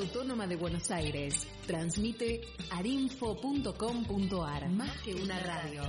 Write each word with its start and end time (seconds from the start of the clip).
Autónoma 0.00 0.46
de 0.46 0.56
Buenos 0.56 0.90
Aires. 0.90 1.46
Transmite 1.66 2.40
arinfo.com.ar. 2.70 4.70
Más 4.70 4.96
que 5.02 5.14
una 5.14 5.38
radio. 5.40 5.82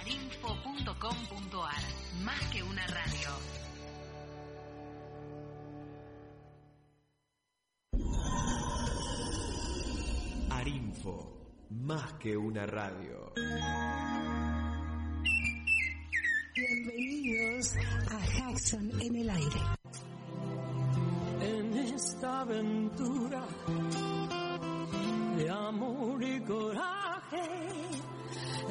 arinfo.com.ar. 0.00 1.82
Más 2.24 2.40
que 2.50 2.62
una 2.62 2.86
radio. 2.86 3.28
Arinfo, 10.48 11.36
más 11.68 12.14
que 12.14 12.38
una 12.38 12.64
radio. 12.64 13.34
Bienvenidos 16.54 17.76
a 18.10 18.26
Jackson 18.38 18.90
en 19.02 19.16
el 19.16 19.28
aire. 19.28 19.60
Esta 21.96 22.40
aventura 22.40 23.42
de 25.38 25.48
amor 25.50 26.22
y 26.22 26.40
coraje, 26.42 27.48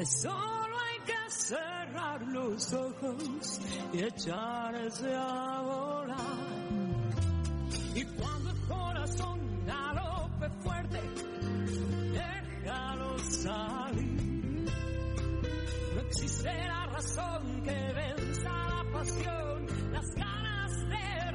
solo 0.06 0.76
hay 0.78 1.00
que 1.08 1.32
cerrar 1.32 2.22
los 2.28 2.72
ojos 2.72 3.60
y 3.94 4.04
echarse 4.04 5.16
a 5.16 5.60
volar. 5.60 6.20
Y 7.96 8.06
cuando 8.06 8.52
el 8.52 8.60
corazón 8.68 9.66
galope 9.66 10.50
fuerte, 10.62 11.02
déjalo 12.14 13.18
salir. 13.18 14.70
No 15.96 16.02
existirá 16.02 16.86
razón 16.86 17.64
que 17.64 17.94
venza 17.94 18.52
la 18.52 18.86
pasión, 18.94 19.66
las 19.92 20.14
ganas 20.14 20.90
de 20.90 21.35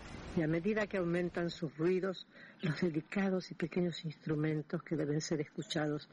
y 0.35 0.41
a 0.41 0.47
medida 0.47 0.87
que 0.87 0.97
aumentan 0.97 1.49
sus 1.49 1.75
ruidos, 1.77 2.25
los 2.61 2.79
delicados 2.79 3.51
y 3.51 3.55
pequeños 3.55 4.05
instrumentos 4.05 4.81
que 4.83 4.95
deben 4.95 5.19
ser 5.19 5.41
escuchados 5.41 6.07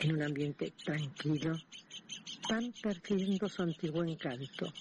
en 0.00 0.12
un 0.12 0.22
ambiente 0.22 0.72
tranquilo 0.84 1.56
van 2.48 2.72
perdiendo 2.80 3.48
su 3.48 3.62
antiguo 3.62 4.04
encanto. 4.04 4.72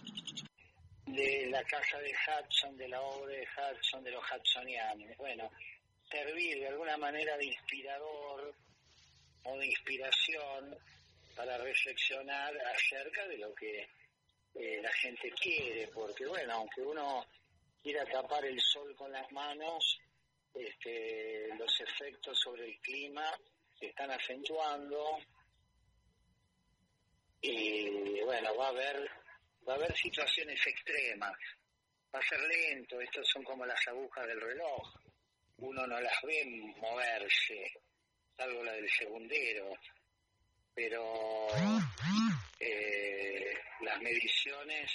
De 1.07 1.47
la 1.49 1.63
casa 1.63 1.97
de 1.99 2.13
Hudson, 2.13 2.77
de 2.77 2.87
la 2.87 3.01
obra 3.01 3.33
de 3.33 3.47
Hudson, 3.47 4.03
de 4.03 4.11
los 4.11 4.23
Hudsonianos. 4.23 5.17
Bueno, 5.17 5.49
servir 6.09 6.59
de 6.59 6.67
alguna 6.67 6.97
manera 6.97 7.37
de 7.37 7.45
inspirador 7.45 8.53
o 9.43 9.57
de 9.57 9.65
inspiración 9.65 10.77
para 11.35 11.57
reflexionar 11.57 12.53
acerca 12.57 13.27
de 13.27 13.37
lo 13.37 13.53
que 13.55 13.87
eh, 14.55 14.79
la 14.81 14.93
gente 14.93 15.31
quiere, 15.31 15.87
porque 15.87 16.27
bueno, 16.27 16.53
aunque 16.53 16.81
uno 16.81 17.25
quiera 17.85 18.03
tapar 18.05 18.43
el 18.43 18.59
sol 18.59 18.95
con 18.95 19.11
las 19.11 19.31
manos, 19.31 19.99
este, 20.55 21.49
los 21.55 21.79
efectos 21.81 22.35
sobre 22.43 22.65
el 22.65 22.79
clima 22.79 23.31
se 23.79 23.85
están 23.85 24.09
acentuando. 24.09 25.19
Y 27.41 28.21
bueno, 28.21 28.55
va 28.55 28.65
a 28.65 28.69
haber 28.69 29.07
va 29.69 29.73
a 29.73 29.75
haber 29.75 29.95
situaciones 29.95 30.59
extremas, 30.65 31.37
va 32.13 32.17
a 32.17 32.27
ser 32.27 32.39
lento, 32.39 32.99
estos 32.99 33.27
son 33.31 33.43
como 33.43 33.67
las 33.67 33.87
agujas 33.87 34.25
del 34.25 34.41
reloj, 34.41 34.95
uno 35.57 35.85
no 35.85 36.01
las 36.01 36.21
ve 36.23 36.43
moverse, 36.77 37.71
salvo 38.35 38.63
la 38.63 38.73
del 38.73 38.89
segundero, 38.89 39.77
pero 40.73 41.47
eh, 42.59 43.53
las 43.81 44.01
mediciones 44.01 44.91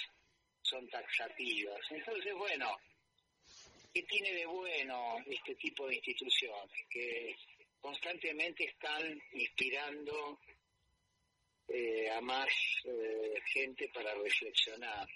son 0.71 0.87
taxativas. 0.87 1.79
Entonces, 1.89 2.33
bueno, 2.33 2.77
¿qué 3.93 4.03
tiene 4.03 4.31
de 4.33 4.45
bueno 4.45 5.17
este 5.27 5.55
tipo 5.55 5.87
de 5.87 5.95
instituciones? 5.95 6.85
Que 6.89 7.35
constantemente 7.81 8.63
están 8.63 9.21
inspirando 9.33 10.39
eh, 11.67 12.09
a 12.09 12.21
más 12.21 12.47
eh, 12.85 13.33
gente 13.53 13.89
para 13.93 14.15
reflexionar. 14.15 15.07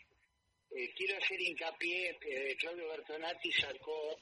Eh, 0.72 0.94
quiero 0.94 1.18
hacer 1.18 1.40
hincapié, 1.40 2.18
Claudio 2.60 2.90
Bertonati 2.90 3.52
sacó 3.54 4.20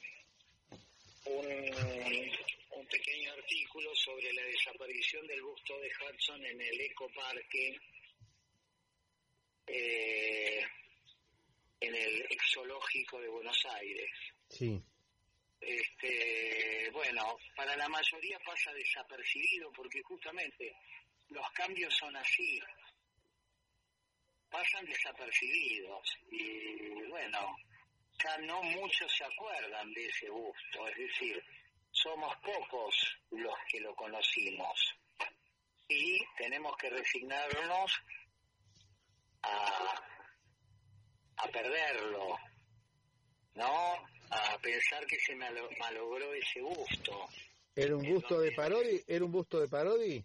un, 1.26 2.86
pequeño 2.90 3.32
artículo 3.32 3.90
sobre 3.96 4.32
la 4.34 4.42
desaparición 4.44 5.26
del 5.26 5.42
busto 5.42 5.80
de 5.80 5.88
Hudson 5.88 6.44
en 6.44 6.60
el 6.60 6.80
ecoparque 6.82 7.80
eh, 9.66 10.60
en 11.86 11.94
el 11.94 12.26
exológico 12.30 13.20
de 13.20 13.28
Buenos 13.28 13.66
Aires. 13.66 14.10
Sí. 14.48 14.82
Este, 15.60 16.90
bueno, 16.92 17.36
para 17.56 17.76
la 17.76 17.88
mayoría 17.88 18.38
pasa 18.40 18.72
desapercibido 18.72 19.70
porque 19.72 20.02
justamente 20.02 20.76
los 21.28 21.50
cambios 21.52 21.94
son 21.94 22.14
así, 22.16 22.60
pasan 24.50 24.84
desapercibidos 24.84 26.16
y 26.30 27.02
bueno, 27.08 27.56
ya 28.22 28.38
no 28.38 28.62
muchos 28.62 29.10
se 29.16 29.24
acuerdan 29.24 29.92
de 29.92 30.06
ese 30.06 30.28
busto, 30.28 30.88
es 30.88 30.98
decir, 30.98 31.42
somos 31.90 32.36
pocos 32.36 33.16
los 33.30 33.56
que 33.70 33.80
lo 33.80 33.94
conocimos 33.94 34.94
y 35.88 36.18
tenemos 36.36 36.76
que 36.76 36.90
resignarnos 36.90 38.00
a, 39.42 40.13
a 41.36 41.48
perderlo, 41.48 42.36
¿no? 43.54 43.94
A 44.30 44.58
pensar 44.62 45.06
que 45.06 45.18
se 45.20 45.34
malo- 45.36 45.68
malogró 45.78 46.32
ese 46.34 46.60
gusto. 46.60 47.28
¿Era 47.76 47.96
un 47.96 48.08
busto 48.08 48.40
de 48.40 48.52
Parodi? 48.52 49.02
¿Era 49.06 49.24
un 49.24 49.32
busto 49.32 49.60
de 49.60 49.68
Parodi? 49.68 50.24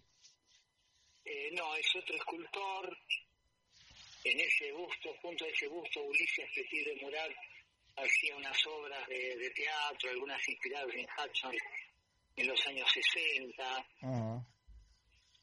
Eh, 1.24 1.50
no, 1.52 1.74
es 1.76 1.86
otro 1.96 2.16
escultor. 2.16 2.96
En 4.24 4.38
ese 4.38 4.70
busto, 4.72 5.14
junto 5.22 5.44
a 5.44 5.48
ese 5.48 5.66
busto, 5.68 6.00
Ulises 6.02 6.48
Petit 6.54 6.86
de 6.86 6.96
Murat 7.02 7.30
hacía 7.96 8.36
unas 8.36 8.66
obras 8.66 9.06
de, 9.08 9.36
de 9.36 9.50
teatro, 9.50 10.10
algunas 10.10 10.46
inspiradas 10.48 10.94
en 10.94 11.06
Hudson 11.06 11.56
en 12.36 12.46
los 12.46 12.66
años 12.66 12.88
60. 12.92 13.86
Ajá, 14.02 14.46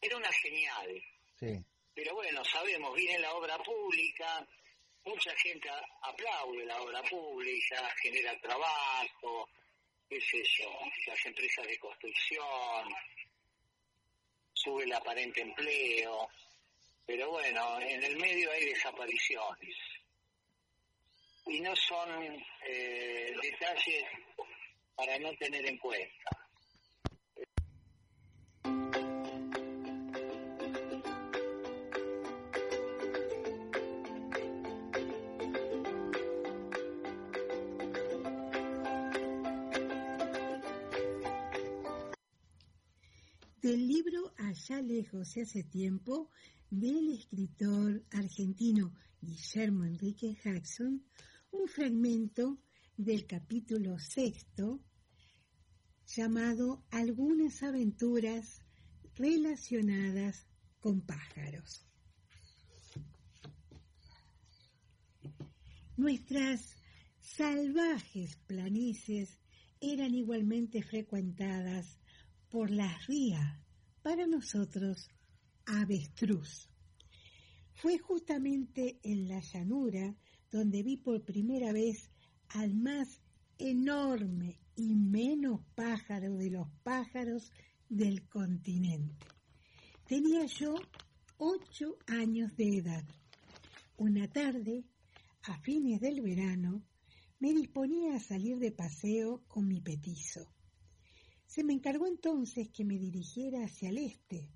Era 0.02 0.18
una 0.18 0.32
señal. 0.32 1.04
sí. 1.40 1.60
Pero 1.96 2.14
bueno, 2.14 2.44
sabemos, 2.46 2.94
viene 2.96 3.18
la 3.20 3.34
obra 3.34 3.58
pública, 3.58 4.48
mucha 5.08 5.36
gente 5.38 5.70
aplaude 6.02 6.66
la 6.66 6.82
obra 6.82 7.02
pública, 7.04 7.90
genera 8.02 8.38
trabajo, 8.40 9.50
qué 10.10 10.20
sé 10.22 10.44
yo, 10.60 10.70
las 11.08 11.26
empresas 11.26 11.66
de 11.66 11.80
construcción, 11.80 12.96
sube 14.54 14.84
el 14.84 14.94
aparente 14.94 15.42
empleo, 15.42 16.30
pero 17.06 17.32
bueno, 17.32 17.80
en 17.80 18.04
el 18.04 18.18
medio 18.18 18.52
hay 18.52 18.66
desapariciones. 18.66 19.76
Y 21.46 21.62
no 21.62 21.74
son 21.76 22.46
eh, 22.66 23.34
detalles 23.42 24.04
para 24.96 25.18
no 25.20 25.34
tener 25.36 25.66
en 25.66 25.78
cuenta. 25.78 26.47
Allá 44.58 44.82
lejos 44.82 45.38
y 45.38 45.42
hace 45.42 45.64
tiempo 45.64 46.32
del 46.72 47.10
escritor 47.10 48.04
argentino 48.10 48.92
Guillermo 49.22 49.86
Enrique 49.86 50.36
Jackson, 50.44 51.06
un 51.52 51.68
fragmento 51.68 52.58
del 52.98 53.28
capítulo 53.28 54.00
sexto 54.00 54.84
llamado 56.08 56.84
Algunas 56.90 57.62
aventuras 57.62 58.64
relacionadas 59.14 60.48
con 60.80 61.02
pájaros. 61.02 61.86
Nuestras 65.98 66.78
salvajes 67.20 68.38
planicies 68.48 69.40
eran 69.80 70.16
igualmente 70.16 70.82
frecuentadas 70.82 72.00
por 72.50 72.72
la 72.72 72.98
ría, 73.08 73.64
para 74.08 74.26
nosotros 74.26 75.10
avestruz. 75.66 76.70
Fue 77.74 77.98
justamente 77.98 79.02
en 79.04 79.28
la 79.28 79.42
llanura 79.42 80.16
donde 80.50 80.82
vi 80.82 80.96
por 80.96 81.26
primera 81.26 81.74
vez 81.74 82.10
al 82.48 82.74
más 82.74 83.20
enorme 83.58 84.62
y 84.78 84.96
menos 84.96 85.60
pájaro 85.76 86.38
de 86.38 86.52
los 86.52 86.70
pájaros 86.84 87.52
del 87.90 88.26
continente. 88.30 89.26
Tenía 90.08 90.46
yo 90.46 90.76
ocho 91.38 91.98
años 92.08 92.56
de 92.56 92.78
edad. 92.78 93.04
Una 93.98 94.30
tarde, 94.30 94.86
a 95.42 95.60
fines 95.60 96.00
del 96.00 96.22
verano, 96.22 96.82
me 97.40 97.54
disponía 97.54 98.16
a 98.16 98.22
salir 98.22 98.58
de 98.58 98.72
paseo 98.72 99.44
con 99.50 99.68
mi 99.68 99.82
petizo. 99.82 100.48
Se 101.58 101.64
me 101.64 101.74
encargó 101.74 102.06
entonces 102.06 102.70
que 102.70 102.86
me 102.86 103.00
dirigiera 103.00 103.66
hacia 103.66 103.90
el 103.90 103.98
este, 103.98 104.48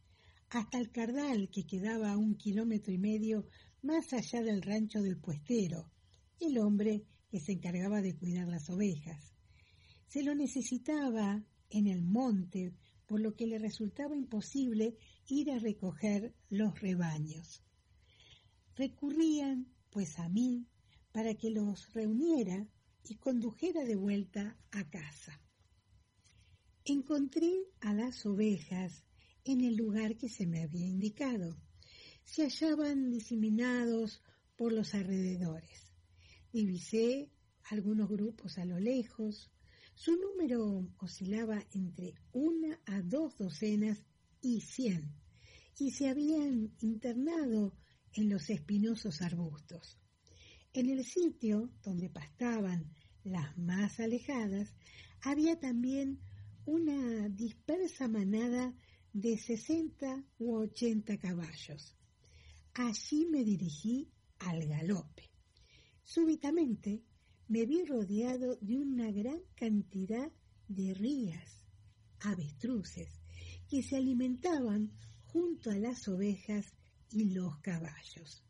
hasta 0.49 0.77
el 0.77 0.91
cardal 0.91 1.49
que 1.49 1.65
quedaba 1.65 2.11
a 2.11 2.17
un 2.19 2.35
kilómetro 2.35 2.93
y 2.93 2.99
medio 2.99 3.47
más 3.81 4.13
allá 4.13 4.43
del 4.43 4.61
rancho 4.61 5.01
del 5.01 5.17
puestero, 5.17 5.89
el 6.39 6.59
hombre 6.59 7.07
que 7.27 7.39
se 7.39 7.53
encargaba 7.53 8.03
de 8.03 8.15
cuidar 8.15 8.47
las 8.47 8.69
ovejas. 8.69 9.33
Se 10.05 10.21
lo 10.21 10.35
necesitaba 10.35 11.43
en 11.71 11.87
el 11.87 12.03
monte, 12.03 12.71
por 13.07 13.19
lo 13.19 13.33
que 13.35 13.47
le 13.47 13.57
resultaba 13.57 14.15
imposible 14.15 14.95
ir 15.27 15.49
a 15.49 15.57
recoger 15.57 16.35
los 16.49 16.79
rebaños. 16.81 17.63
Recurrían, 18.75 19.65
pues, 19.89 20.19
a 20.19 20.29
mí 20.29 20.67
para 21.11 21.33
que 21.33 21.49
los 21.49 21.91
reuniera 21.93 22.67
y 23.03 23.15
condujera 23.15 23.85
de 23.85 23.95
vuelta 23.95 24.55
a 24.69 24.87
casa. 24.87 25.41
Encontré 26.85 27.67
a 27.81 27.93
las 27.93 28.25
ovejas 28.25 29.03
en 29.45 29.61
el 29.61 29.75
lugar 29.75 30.17
que 30.17 30.29
se 30.29 30.47
me 30.47 30.63
había 30.63 30.87
indicado. 30.87 31.55
Se 32.23 32.41
hallaban 32.43 33.11
diseminados 33.11 34.23
por 34.55 34.73
los 34.73 34.95
alrededores. 34.95 35.93
Divisé 36.51 37.29
algunos 37.69 38.09
grupos 38.09 38.57
a 38.57 38.65
lo 38.65 38.79
lejos. 38.79 39.51
Su 39.93 40.15
número 40.15 40.91
oscilaba 40.97 41.63
entre 41.71 42.15
una 42.31 42.79
a 42.87 43.03
dos 43.03 43.37
docenas 43.37 44.03
y 44.41 44.61
cien, 44.61 45.13
y 45.77 45.91
se 45.91 46.09
habían 46.09 46.73
internado 46.79 47.75
en 48.13 48.27
los 48.27 48.49
espinosos 48.49 49.21
arbustos. 49.21 49.99
En 50.73 50.89
el 50.89 51.05
sitio 51.05 51.69
donde 51.83 52.09
pastaban 52.09 52.91
las 53.23 53.55
más 53.59 53.99
alejadas, 53.99 54.73
había 55.21 55.59
también 55.59 56.19
una 56.65 57.29
dispersa 57.29 58.07
manada 58.07 58.73
de 59.13 59.37
60 59.37 60.23
u 60.39 60.55
80 60.55 61.17
caballos. 61.17 61.95
Allí 62.73 63.25
me 63.25 63.43
dirigí 63.43 64.09
al 64.39 64.67
galope. 64.67 65.29
Súbitamente 66.03 67.03
me 67.47 67.65
vi 67.65 67.83
rodeado 67.83 68.55
de 68.61 68.77
una 68.77 69.11
gran 69.11 69.39
cantidad 69.55 70.31
de 70.67 70.93
rías, 70.93 71.65
avestruces, 72.21 73.21
que 73.69 73.83
se 73.83 73.97
alimentaban 73.97 74.91
junto 75.25 75.71
a 75.71 75.75
las 75.75 76.07
ovejas 76.07 76.73
y 77.11 77.31
los 77.31 77.57
caballos. 77.59 78.43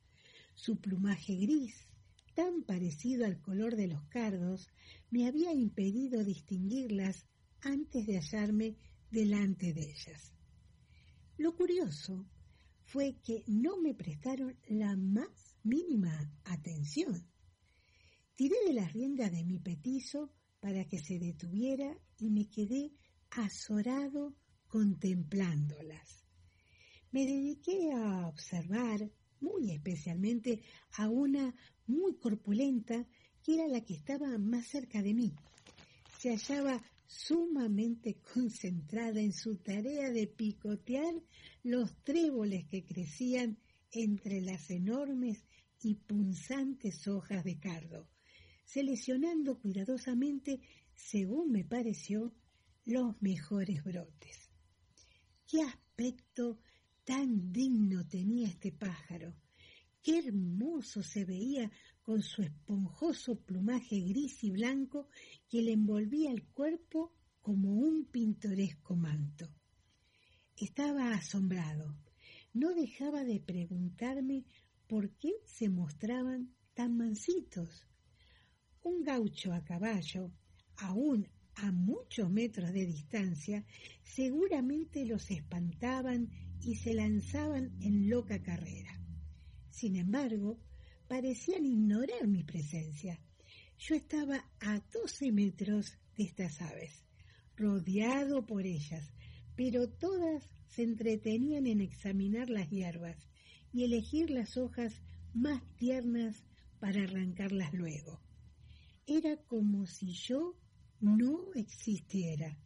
Su 0.55 0.79
plumaje 0.79 1.35
gris, 1.35 1.87
tan 2.35 2.63
parecido 2.63 3.25
al 3.25 3.41
color 3.41 3.75
de 3.75 3.87
los 3.87 4.03
cardos, 4.05 4.69
me 5.09 5.27
había 5.27 5.53
impedido 5.53 6.23
distinguirlas 6.23 7.25
antes 7.61 8.05
de 8.05 8.19
hallarme 8.19 8.77
delante 9.09 9.73
de 9.73 9.81
ellas. 9.81 10.33
Lo 11.37 11.55
curioso 11.55 12.27
fue 12.83 13.17
que 13.23 13.43
no 13.47 13.79
me 13.79 13.93
prestaron 13.93 14.57
la 14.67 14.95
más 14.95 15.55
mínima 15.63 16.31
atención. 16.43 17.27
Tiré 18.35 18.55
de 18.67 18.73
las 18.73 18.93
riendas 18.93 19.31
de 19.31 19.43
mi 19.43 19.59
petizo 19.59 20.31
para 20.59 20.85
que 20.85 20.99
se 20.99 21.19
detuviera 21.19 21.97
y 22.17 22.29
me 22.29 22.49
quedé 22.49 22.91
azorado 23.31 24.35
contemplándolas. 24.67 26.25
Me 27.11 27.25
dediqué 27.25 27.91
a 27.91 28.27
observar 28.27 29.11
muy 29.39 29.71
especialmente 29.71 30.61
a 30.93 31.09
una 31.09 31.53
muy 31.87 32.15
corpulenta 32.15 33.05
que 33.43 33.55
era 33.55 33.67
la 33.67 33.81
que 33.81 33.95
estaba 33.95 34.37
más 34.37 34.67
cerca 34.67 35.01
de 35.01 35.13
mí. 35.13 35.33
Se 36.19 36.29
hallaba 36.29 36.81
sumamente 37.11 38.21
concentrada 38.33 39.19
en 39.19 39.33
su 39.33 39.57
tarea 39.57 40.11
de 40.11 40.27
picotear 40.27 41.13
los 41.61 41.93
tréboles 42.03 42.65
que 42.67 42.85
crecían 42.85 43.57
entre 43.91 44.39
las 44.39 44.69
enormes 44.71 45.43
y 45.81 45.95
punzantes 45.95 47.05
hojas 47.09 47.43
de 47.43 47.59
cardo, 47.59 48.07
seleccionando 48.63 49.59
cuidadosamente, 49.59 50.61
según 50.95 51.51
me 51.51 51.65
pareció, 51.65 52.33
los 52.85 53.21
mejores 53.21 53.83
brotes. 53.83 54.49
¡Qué 55.45 55.63
aspecto 55.63 56.59
tan 57.03 57.51
digno 57.51 58.07
tenía 58.07 58.47
este 58.47 58.71
pájaro! 58.71 59.35
¡Qué 60.01 60.19
hermoso 60.19 61.03
se 61.03 61.25
veía 61.25 61.69
con 62.01 62.21
su 62.21 62.41
esponjoso 62.41 63.39
plumaje 63.39 64.01
gris 64.01 64.43
y 64.43 64.51
blanco 64.51 65.07
que 65.47 65.61
le 65.61 65.73
envolvía 65.73 66.31
el 66.31 66.43
cuerpo 66.47 67.13
como 67.41 67.73
un 67.73 68.05
pintoresco 68.05 68.95
manto. 68.95 69.49
Estaba 70.57 71.13
asombrado. 71.13 71.97
No 72.53 72.73
dejaba 72.73 73.23
de 73.23 73.39
preguntarme 73.39 74.45
por 74.87 75.11
qué 75.11 75.31
se 75.45 75.69
mostraban 75.69 76.53
tan 76.73 76.97
mansitos. 76.97 77.87
Un 78.83 79.03
gaucho 79.03 79.53
a 79.53 79.63
caballo, 79.63 80.31
aún 80.77 81.27
a 81.55 81.71
muchos 81.71 82.29
metros 82.29 82.73
de 82.73 82.85
distancia, 82.85 83.65
seguramente 84.03 85.05
los 85.05 85.29
espantaban 85.31 86.29
y 86.61 86.75
se 86.75 86.93
lanzaban 86.93 87.71
en 87.79 88.09
loca 88.09 88.41
carrera. 88.41 88.99
Sin 89.69 89.95
embargo, 89.95 90.59
parecían 91.11 91.65
ignorar 91.65 92.25
mi 92.25 92.41
presencia. 92.41 93.19
Yo 93.77 93.95
estaba 93.95 94.45
a 94.61 94.79
12 94.93 95.33
metros 95.33 95.97
de 96.15 96.23
estas 96.23 96.61
aves, 96.61 97.03
rodeado 97.57 98.45
por 98.45 98.65
ellas, 98.65 99.13
pero 99.57 99.89
todas 99.89 100.41
se 100.67 100.83
entretenían 100.83 101.67
en 101.67 101.81
examinar 101.81 102.49
las 102.49 102.69
hierbas 102.69 103.27
y 103.73 103.83
elegir 103.83 104.29
las 104.29 104.55
hojas 104.55 105.01
más 105.33 105.61
tiernas 105.75 106.45
para 106.79 107.03
arrancarlas 107.03 107.73
luego. 107.73 108.21
Era 109.05 109.35
como 109.35 109.87
si 109.87 110.13
yo 110.13 110.55
no 111.01 111.53
existiera. 111.55 112.57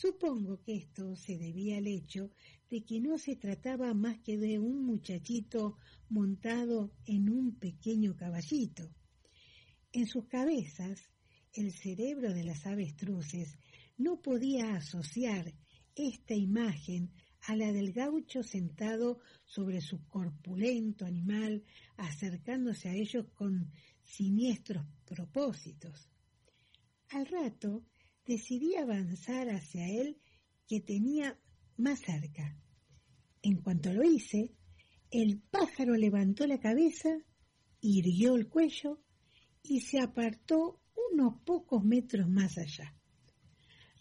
Supongo 0.00 0.62
que 0.62 0.76
esto 0.76 1.16
se 1.16 1.36
debía 1.36 1.78
al 1.78 1.88
hecho 1.88 2.30
de 2.70 2.84
que 2.84 3.00
no 3.00 3.18
se 3.18 3.34
trataba 3.34 3.94
más 3.94 4.20
que 4.20 4.38
de 4.38 4.60
un 4.60 4.84
muchachito 4.84 5.76
montado 6.08 6.92
en 7.04 7.28
un 7.28 7.56
pequeño 7.56 8.14
caballito. 8.14 8.94
En 9.92 10.06
sus 10.06 10.26
cabezas, 10.26 11.00
el 11.52 11.72
cerebro 11.72 12.32
de 12.32 12.44
las 12.44 12.64
avestruces 12.64 13.58
no 13.96 14.22
podía 14.22 14.76
asociar 14.76 15.52
esta 15.96 16.34
imagen 16.34 17.10
a 17.48 17.56
la 17.56 17.72
del 17.72 17.92
gaucho 17.92 18.44
sentado 18.44 19.18
sobre 19.46 19.80
su 19.80 20.06
corpulento 20.06 21.06
animal, 21.06 21.64
acercándose 21.96 22.88
a 22.88 22.94
ellos 22.94 23.26
con 23.34 23.72
siniestros 24.04 24.86
propósitos. 25.04 26.08
Al 27.08 27.26
rato 27.26 27.82
decidí 28.28 28.76
avanzar 28.76 29.48
hacia 29.48 29.88
él 29.88 30.20
que 30.68 30.80
tenía 30.80 31.40
más 31.78 32.00
cerca. 32.00 32.56
En 33.40 33.56
cuanto 33.62 33.90
lo 33.92 34.04
hice, 34.04 34.54
el 35.10 35.40
pájaro 35.40 35.96
levantó 35.96 36.46
la 36.46 36.60
cabeza, 36.60 37.08
irguió 37.80 38.36
el 38.36 38.48
cuello 38.48 39.02
y 39.62 39.80
se 39.80 39.98
apartó 39.98 40.82
unos 41.10 41.40
pocos 41.42 41.82
metros 41.82 42.28
más 42.28 42.58
allá. 42.58 42.94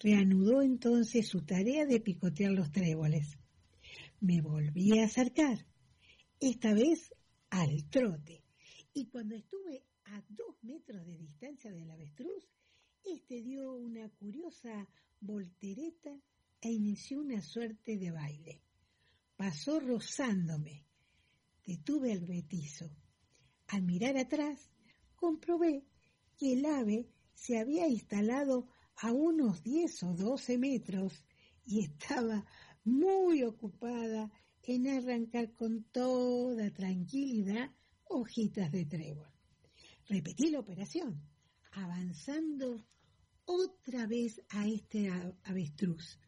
Reanudó 0.02 0.62
entonces 0.62 1.26
su 1.26 1.46
tarea 1.46 1.86
de 1.86 2.02
picotear 2.02 2.52
los 2.52 2.70
tréboles. 2.72 3.40
Me 4.20 4.42
volví 4.42 5.00
a 5.00 5.06
acercar, 5.06 5.66
esta 6.42 6.74
vez 6.74 7.14
al 7.50 7.90
trote, 7.90 8.44
y 8.94 9.08
cuando 9.08 9.36
estuve 9.36 9.86
a 10.04 10.22
dos 10.28 10.62
metros 10.64 11.06
de 11.06 11.18
distancia 11.18 11.72
del 11.72 11.90
avestruz, 11.90 12.50
este 13.14 13.42
dio 13.42 13.74
una 13.74 14.10
curiosa 14.10 14.88
voltereta 15.20 16.12
e 16.60 16.72
inició 16.72 17.22
una 17.22 17.42
suerte 17.42 17.98
de 17.98 18.12
baile. 18.12 18.62
Pasó 19.36 19.80
rozándome. 19.80 20.86
Detuve 21.66 22.12
el 22.12 22.26
betizo. 22.26 22.90
Al 23.68 23.84
mirar 23.84 24.18
atrás, 24.18 24.70
comprobé 25.16 25.86
que 26.38 26.54
el 26.54 26.66
ave 26.66 27.10
se 27.34 27.58
había 27.58 27.88
instalado 27.88 28.68
a 28.98 29.12
unos 29.12 29.64
10 29.64 30.04
o 30.04 30.14
12 30.14 30.58
metros 30.58 31.24
y 31.66 31.84
estaba 31.84 32.46
muy 32.84 33.44
ocupada 33.44 34.32
en 34.64 34.88
arrancar 34.88 35.54
con 35.54 35.84
toda 35.92 36.74
tranquilidad 36.74 37.72
hojitas 38.06 38.72
de 38.72 38.86
trébol. 38.86 39.28
Repetí 40.08 40.50
la 40.50 40.60
operación, 40.60 41.22
avanzando 41.72 42.86
otra 43.48 44.06
vez 44.06 44.42
a 44.50 44.68
este 44.68 45.10
avestruz. 45.44 46.20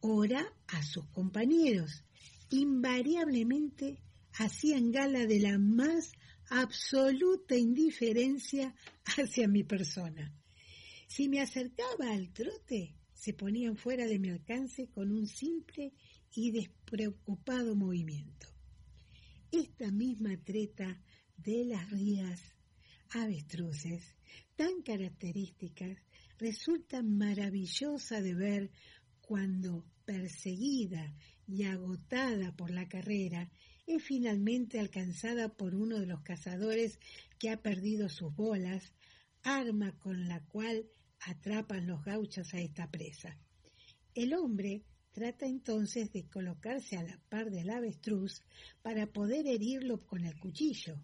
Ora 0.00 0.44
a 0.66 0.82
sus 0.82 1.06
compañeros. 1.06 2.04
Invariablemente 2.50 4.02
hacían 4.32 4.90
gala 4.92 5.26
de 5.26 5.40
la 5.40 5.58
más 5.58 6.12
absoluta 6.50 7.56
indiferencia 7.56 8.74
hacia 9.04 9.48
mi 9.48 9.64
persona. 9.64 10.34
Si 11.06 11.28
me 11.28 11.40
acercaba 11.40 12.12
al 12.12 12.32
trote, 12.32 12.96
se 13.14 13.32
ponían 13.32 13.76
fuera 13.76 14.06
de 14.06 14.18
mi 14.18 14.30
alcance 14.30 14.88
con 14.90 15.10
un 15.10 15.26
simple 15.26 15.92
y 16.34 16.50
despreocupado 16.50 17.74
movimiento. 17.74 18.48
Esta 19.50 19.90
misma 19.90 20.36
treta 20.44 21.00
de 21.36 21.64
las 21.64 21.90
rías 21.90 22.40
avestruces, 23.10 24.16
tan 24.56 24.82
características, 24.82 25.96
resulta 26.38 27.02
maravillosa 27.02 28.20
de 28.20 28.34
ver 28.34 28.70
cuando, 29.20 29.84
perseguida 30.04 31.14
y 31.46 31.64
agotada 31.64 32.54
por 32.56 32.70
la 32.70 32.88
carrera, 32.88 33.50
es 33.86 34.02
finalmente 34.02 34.78
alcanzada 34.78 35.48
por 35.48 35.74
uno 35.74 35.98
de 35.98 36.06
los 36.06 36.22
cazadores 36.22 36.98
que 37.38 37.50
ha 37.50 37.62
perdido 37.62 38.08
sus 38.08 38.34
bolas, 38.34 38.92
arma 39.42 39.98
con 39.98 40.28
la 40.28 40.44
cual 40.44 40.86
atrapan 41.20 41.86
los 41.86 42.04
gauchos 42.04 42.54
a 42.54 42.60
esta 42.60 42.90
presa. 42.90 43.38
El 44.14 44.34
hombre 44.34 44.84
trata 45.12 45.46
entonces 45.46 46.12
de 46.12 46.28
colocarse 46.28 46.96
a 46.96 47.02
la 47.02 47.18
par 47.28 47.50
del 47.50 47.70
avestruz 47.70 48.42
para 48.82 49.06
poder 49.06 49.46
herirlo 49.46 50.04
con 50.06 50.24
el 50.24 50.38
cuchillo. 50.38 51.00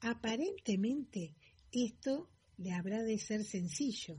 Aparentemente 0.00 1.34
esto 1.72 2.30
le 2.56 2.72
habrá 2.72 3.02
de 3.02 3.18
ser 3.18 3.44
sencillo. 3.44 4.18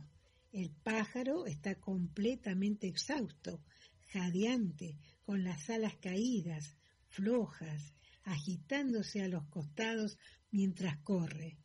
El 0.52 0.72
pájaro 0.72 1.46
está 1.46 1.76
completamente 1.76 2.88
exhausto, 2.88 3.62
jadeante, 4.08 4.98
con 5.22 5.44
las 5.44 5.70
alas 5.70 5.96
caídas, 5.98 6.76
flojas, 7.08 7.94
agitándose 8.24 9.22
a 9.22 9.28
los 9.28 9.46
costados 9.46 10.18
mientras 10.50 10.98
corre. 11.04 11.58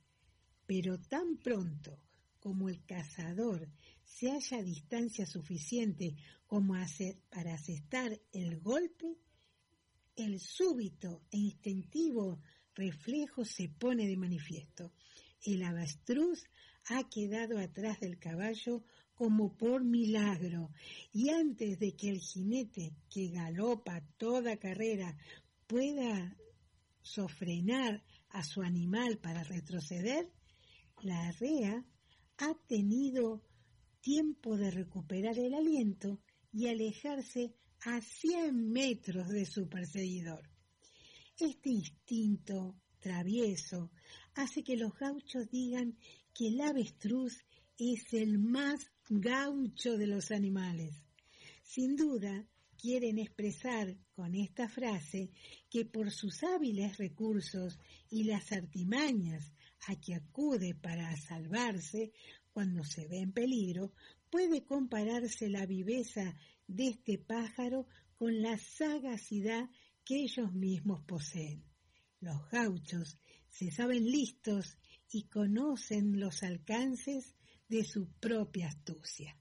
Pero 0.66 0.98
tan 0.98 1.38
pronto 1.38 1.98
como 2.40 2.68
el 2.68 2.84
cazador 2.84 3.70
se 4.04 4.30
halla 4.30 4.58
a 4.58 4.62
distancia 4.62 5.24
suficiente 5.24 6.14
como 6.46 6.74
para 7.30 7.54
asestar 7.54 8.20
el 8.32 8.60
golpe, 8.60 9.16
el 10.14 10.38
súbito 10.38 11.22
e 11.30 11.38
instintivo 11.38 12.40
reflejo 12.74 13.46
se 13.46 13.70
pone 13.70 14.06
de 14.06 14.16
manifiesto. 14.16 14.92
El 15.42 15.62
avestruz 15.62 16.44
ha 16.86 17.08
quedado 17.08 17.58
atrás 17.58 18.00
del 18.00 18.18
caballo 18.18 18.84
como 19.14 19.56
por 19.56 19.84
milagro, 19.84 20.70
y 21.12 21.30
antes 21.30 21.78
de 21.78 21.94
que 21.94 22.10
el 22.10 22.20
jinete 22.20 22.96
que 23.08 23.28
galopa 23.28 24.02
toda 24.16 24.56
carrera 24.56 25.16
pueda 25.66 26.36
sofrenar 27.00 28.02
a 28.30 28.42
su 28.42 28.62
animal 28.62 29.18
para 29.18 29.44
retroceder, 29.44 30.32
la 31.02 31.30
rea 31.32 31.84
ha 32.38 32.54
tenido 32.66 33.42
tiempo 34.00 34.56
de 34.56 34.70
recuperar 34.70 35.38
el 35.38 35.54
aliento 35.54 36.20
y 36.52 36.68
alejarse 36.68 37.54
a 37.82 38.00
100 38.00 38.70
metros 38.70 39.28
de 39.28 39.46
su 39.46 39.68
perseguidor. 39.68 40.48
Este 41.38 41.70
instinto 41.70 42.76
travieso 43.00 43.90
hace 44.34 44.64
que 44.64 44.76
los 44.76 44.94
gauchos 44.94 45.48
digan 45.50 45.96
que 46.34 46.48
el 46.48 46.60
avestruz 46.60 47.38
es 47.78 48.12
el 48.12 48.38
más 48.38 48.90
gaucho 49.08 49.96
de 49.96 50.06
los 50.06 50.30
animales. 50.30 50.94
Sin 51.62 51.96
duda, 51.96 52.46
quieren 52.76 53.18
expresar 53.18 53.96
con 54.12 54.34
esta 54.34 54.68
frase 54.68 55.30
que 55.70 55.84
por 55.84 56.10
sus 56.10 56.42
hábiles 56.42 56.98
recursos 56.98 57.78
y 58.10 58.24
las 58.24 58.52
artimañas 58.52 59.52
a 59.88 59.96
que 60.00 60.14
acude 60.14 60.74
para 60.74 61.16
salvarse 61.16 62.12
cuando 62.52 62.84
se 62.84 63.06
ve 63.08 63.18
en 63.18 63.32
peligro, 63.32 63.92
puede 64.30 64.64
compararse 64.64 65.48
la 65.48 65.66
viveza 65.66 66.36
de 66.66 66.88
este 66.88 67.18
pájaro 67.18 67.86
con 68.16 68.42
la 68.42 68.58
sagacidad 68.58 69.68
que 70.04 70.22
ellos 70.22 70.52
mismos 70.52 71.02
poseen. 71.04 71.64
Los 72.20 72.48
gauchos 72.50 73.18
se 73.48 73.70
saben 73.70 74.04
listos 74.10 74.78
y 75.10 75.24
conocen 75.28 76.18
los 76.20 76.42
alcances 76.42 77.34
de 77.68 77.84
su 77.84 78.08
propia 78.20 78.68
astucia. 78.68 79.36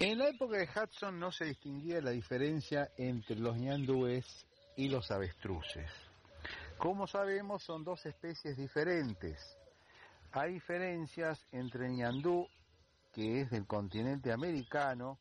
En 0.00 0.18
la 0.18 0.28
época 0.28 0.58
de 0.58 0.68
Hudson 0.68 1.18
no 1.18 1.32
se 1.32 1.46
distinguía 1.46 2.00
la 2.00 2.12
diferencia 2.12 2.92
entre 2.96 3.34
los 3.34 3.56
ñandúes 3.56 4.46
y 4.76 4.88
los 4.88 5.10
avestruces. 5.10 5.90
Como 6.78 7.08
sabemos, 7.08 7.64
son 7.64 7.82
dos 7.82 8.06
especies 8.06 8.56
diferentes. 8.56 9.58
Hay 10.30 10.54
diferencias 10.54 11.44
entre 11.50 11.86
el 11.86 11.96
ñandú, 11.96 12.46
que 13.12 13.40
es 13.40 13.50
del 13.50 13.66
continente 13.66 14.30
americano 14.30 15.18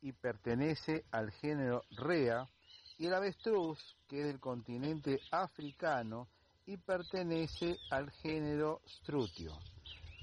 y 0.00 0.12
pertenece 0.12 1.04
al 1.10 1.30
género 1.32 1.82
Rea, 1.90 2.48
y 2.98 3.06
el 3.06 3.14
avestruz, 3.14 3.78
que 4.08 4.20
es 4.20 4.26
del 4.26 4.40
continente 4.40 5.20
africano 5.30 6.28
y 6.66 6.76
pertenece 6.76 7.78
al 7.90 8.10
género 8.10 8.80
Strutio. 8.86 9.52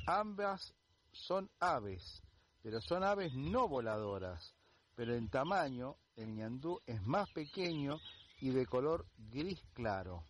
Ambas 0.07 0.73
son 1.11 1.49
aves, 1.59 2.21
pero 2.61 2.81
son 2.81 3.03
aves 3.03 3.33
no 3.33 3.67
voladoras, 3.67 4.53
pero 4.95 5.15
en 5.15 5.29
tamaño 5.29 5.95
el 6.15 6.35
ñandú 6.35 6.79
es 6.85 7.01
más 7.03 7.29
pequeño 7.31 7.99
y 8.41 8.49
de 8.49 8.65
color 8.65 9.05
gris 9.31 9.59
claro. 9.73 10.25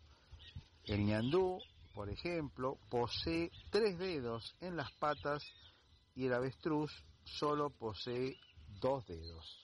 El 0.86 1.06
ñandú, 1.06 1.60
por 1.94 2.10
ejemplo, 2.10 2.78
posee 2.90 3.52
tres 3.72 3.98
dedos 3.98 4.56
en 4.62 4.76
las 4.76 4.92
patas 4.94 5.44
y 6.16 6.26
el 6.26 6.34
avestruz 6.34 6.92
solo 7.24 7.70
posee 7.70 8.38
dos 8.82 9.06
dedos. 9.08 9.64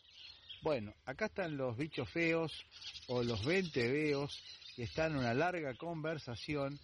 Bueno, 0.61 0.93
acá 1.05 1.27
están 1.27 1.55
los 1.55 1.77
bichos 1.77 2.09
feos 2.09 2.65
o 3.07 3.23
los 3.23 3.45
venteveos 3.45 4.43
que 4.75 4.83
están 4.83 5.13
en 5.13 5.19
una 5.19 5.33
larga 5.33 5.73
conversación 5.75 6.77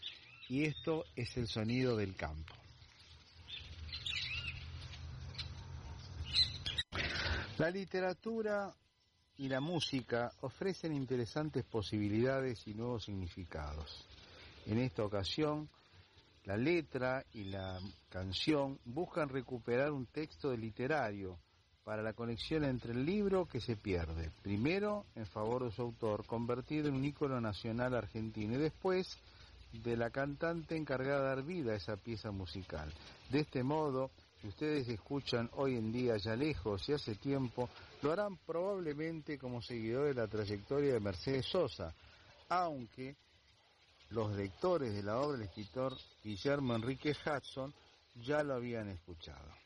y 0.47 0.63
esto 0.63 1.03
es 1.15 1.35
el 1.35 1.47
sonido 1.47 1.97
del 1.97 2.15
campo. 2.15 2.53
La 7.57 7.69
literatura 7.69 8.73
y 9.37 9.49
la 9.49 9.59
música 9.59 10.31
ofrecen 10.41 10.93
interesantes 10.93 11.65
posibilidades 11.65 12.65
y 12.67 12.73
nuevos 12.73 13.03
significados. 13.05 14.05
En 14.67 14.77
esta 14.77 15.03
ocasión, 15.03 15.69
la 16.45 16.55
letra 16.55 17.25
y 17.33 17.45
la 17.45 17.79
canción 18.09 18.79
buscan 18.85 19.27
recuperar 19.27 19.91
un 19.91 20.05
texto 20.05 20.55
literario 20.55 21.39
para 21.85 22.01
la 22.01 22.13
conexión 22.13 22.63
entre 22.63 22.93
el 22.93 23.05
libro 23.05 23.45
que 23.45 23.61
se 23.61 23.77
pierde, 23.77 24.31
primero 24.41 25.05
en 25.15 25.27
favor 25.27 25.63
de 25.63 25.71
su 25.71 25.83
autor, 25.83 26.25
convertido 26.25 26.87
en 26.87 26.95
un 26.95 27.05
ícono 27.05 27.39
nacional 27.39 27.93
argentino, 27.93 28.55
y 28.55 28.57
después 28.57 29.07
de 29.71 29.95
la 29.95 30.09
cantante 30.09 30.75
encargada 30.75 31.21
de 31.21 31.27
dar 31.27 31.43
vida 31.43 31.73
a 31.73 31.75
esa 31.75 31.95
pieza 31.95 32.31
musical. 32.31 32.91
De 33.29 33.41
este 33.41 33.61
modo, 33.61 34.09
si 34.41 34.47
ustedes 34.47 34.87
escuchan 34.89 35.47
hoy 35.53 35.75
en 35.75 35.91
día 35.91 36.17
ya 36.17 36.35
lejos 36.35 36.89
y 36.89 36.93
hace 36.93 37.15
tiempo, 37.15 37.69
lo 38.01 38.11
harán 38.11 38.37
probablemente 38.37 39.37
como 39.37 39.61
seguidores 39.61 40.15
de 40.15 40.21
la 40.21 40.27
trayectoria 40.27 40.93
de 40.93 40.99
Mercedes 40.99 41.45
Sosa, 41.45 41.93
aunque 42.49 43.15
los 44.09 44.35
lectores 44.35 44.91
de 44.91 45.03
la 45.03 45.19
obra 45.19 45.37
del 45.37 45.47
escritor 45.47 45.95
Guillermo 46.23 46.73
Enrique 46.73 47.15
Hudson 47.25 47.71
ya 48.23 48.41
lo 48.41 48.55
habían 48.55 48.89
escuchado. 48.89 49.64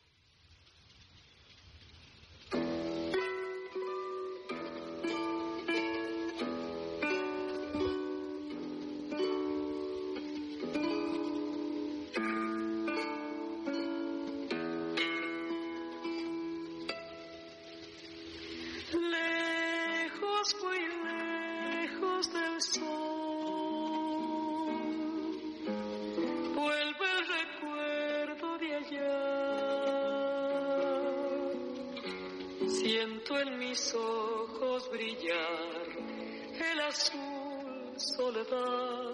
Soledad 38.50 39.12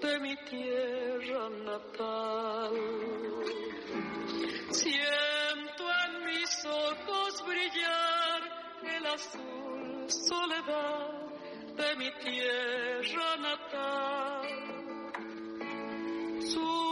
de 0.00 0.18
mi 0.20 0.36
tierra 0.36 1.48
natal. 1.64 2.72
Siento 4.70 5.84
en 6.04 6.24
mis 6.24 6.66
ojos 6.66 7.44
brillar 7.46 8.40
el 8.96 9.06
azul 9.06 10.10
soledad 10.10 11.10
de 11.76 11.96
mi 11.96 12.10
tierra 12.24 13.36
natal. 13.36 14.48
Susurra 16.40 16.91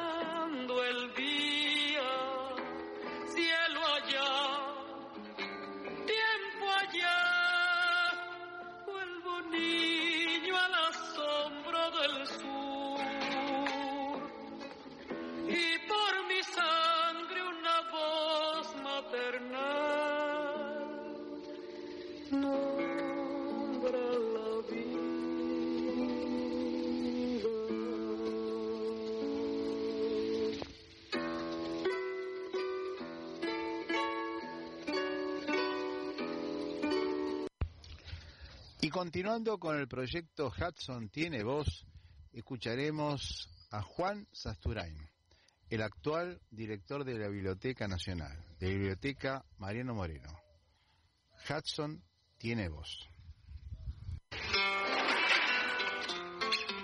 continuando 39.01 39.57
con 39.57 39.79
el 39.79 39.87
proyecto 39.87 40.53
Hudson 40.55 41.09
Tiene 41.09 41.41
Voz, 41.41 41.87
escucharemos 42.33 43.49
a 43.71 43.81
Juan 43.81 44.27
Sasturain, 44.31 44.95
el 45.71 45.81
actual 45.81 46.39
director 46.51 47.03
de 47.03 47.17
la 47.17 47.27
Biblioteca 47.27 47.87
Nacional, 47.87 48.37
de 48.59 48.69
Biblioteca 48.69 49.43
Mariano 49.57 49.95
Moreno. 49.95 50.29
Hudson 51.49 52.03
Tiene 52.37 52.69
Voz. 52.69 53.09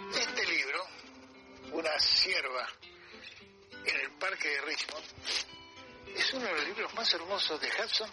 Este 0.09 0.45
libro, 0.47 0.79
Una 1.73 1.99
sierva 1.99 2.67
en 3.85 3.95
el 3.95 4.17
parque 4.17 4.47
de 4.47 4.61
Richmond, 4.61 5.05
es 6.15 6.33
uno 6.33 6.45
de 6.45 6.51
los 6.51 6.65
libros 6.65 6.95
más 6.95 7.13
hermosos 7.13 7.61
de 7.61 7.67
Hudson 7.67 8.09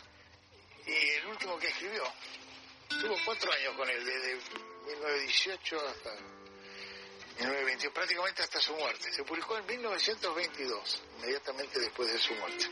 y 0.87 1.21
el 1.21 1.27
último 1.29 1.59
que 1.59 1.69
escribió. 1.69 2.03
Tuvo 3.05 3.19
cuatro 3.23 3.53
años 3.53 3.75
con 3.77 3.87
él, 3.91 4.03
desde 4.03 4.35
1918 4.87 5.89
hasta 5.89 6.11
1921, 7.37 7.93
prácticamente 7.93 8.43
hasta 8.43 8.59
su 8.61 8.75
muerte. 8.77 9.13
Se 9.13 9.23
publicó 9.25 9.59
en 9.59 9.67
1922, 9.67 11.03
inmediatamente 11.19 11.81
después 11.81 12.11
de 12.11 12.19
su 12.19 12.35
muerte. 12.37 12.65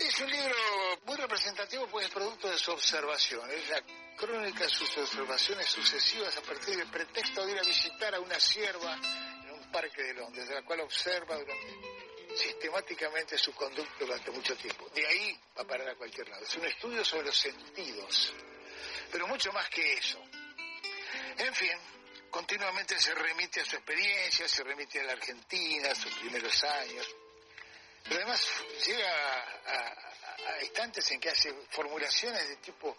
Es 0.00 0.18
un 0.18 0.30
libro 0.32 0.56
muy 1.04 1.16
representativo, 1.16 1.86
pues 1.86 2.06
es 2.06 2.12
producto 2.12 2.50
de 2.50 2.58
su 2.58 2.72
observación. 2.72 3.48
Es 3.52 3.68
la 3.68 3.80
crónica 4.16 4.64
de 4.64 4.70
sus 4.70 4.98
observaciones 4.98 5.66
sucesivas 5.66 6.36
a 6.36 6.42
partir 6.42 6.76
del 6.76 6.90
pretexto 6.90 7.46
de 7.46 7.52
ir 7.52 7.58
a 7.60 7.62
visitar 7.62 8.12
a 8.16 8.18
una 8.18 8.40
sierva 8.40 8.96
en 9.44 9.50
un 9.52 9.70
parque 9.70 10.02
de 10.02 10.14
Londres, 10.14 10.48
de 10.48 10.54
la 10.56 10.62
cual 10.62 10.80
observa 10.80 11.38
sistemáticamente 12.34 13.38
su 13.38 13.54
conducta 13.54 13.94
durante 14.00 14.32
mucho 14.32 14.56
tiempo. 14.56 14.88
De 14.92 15.06
ahí 15.06 15.38
va 15.56 15.62
a 15.62 15.64
parar 15.64 15.90
a 15.90 15.94
cualquier 15.94 16.28
lado. 16.28 16.42
Es 16.42 16.56
un 16.56 16.64
estudio 16.64 17.04
sobre 17.04 17.26
los 17.26 17.36
sentidos, 17.36 18.34
pero 19.10 19.26
mucho 19.26 19.52
más 19.52 19.68
que 19.68 19.94
eso. 19.94 20.22
En 21.38 21.54
fin, 21.54 21.72
continuamente 22.30 22.98
se 22.98 23.14
remite 23.14 23.60
a 23.60 23.64
su 23.64 23.76
experiencia, 23.76 24.46
se 24.48 24.62
remite 24.62 25.00
a 25.00 25.04
la 25.04 25.12
Argentina, 25.12 25.90
a 25.90 25.94
sus 25.94 26.12
primeros 26.14 26.62
años. 26.64 27.06
Pero 28.04 28.16
además 28.16 28.46
llega 28.86 29.40
a, 29.66 30.62
instantes 30.62 31.10
en 31.10 31.20
que 31.20 31.30
hace 31.30 31.52
formulaciones 31.70 32.48
de 32.48 32.56
tipo 32.56 32.96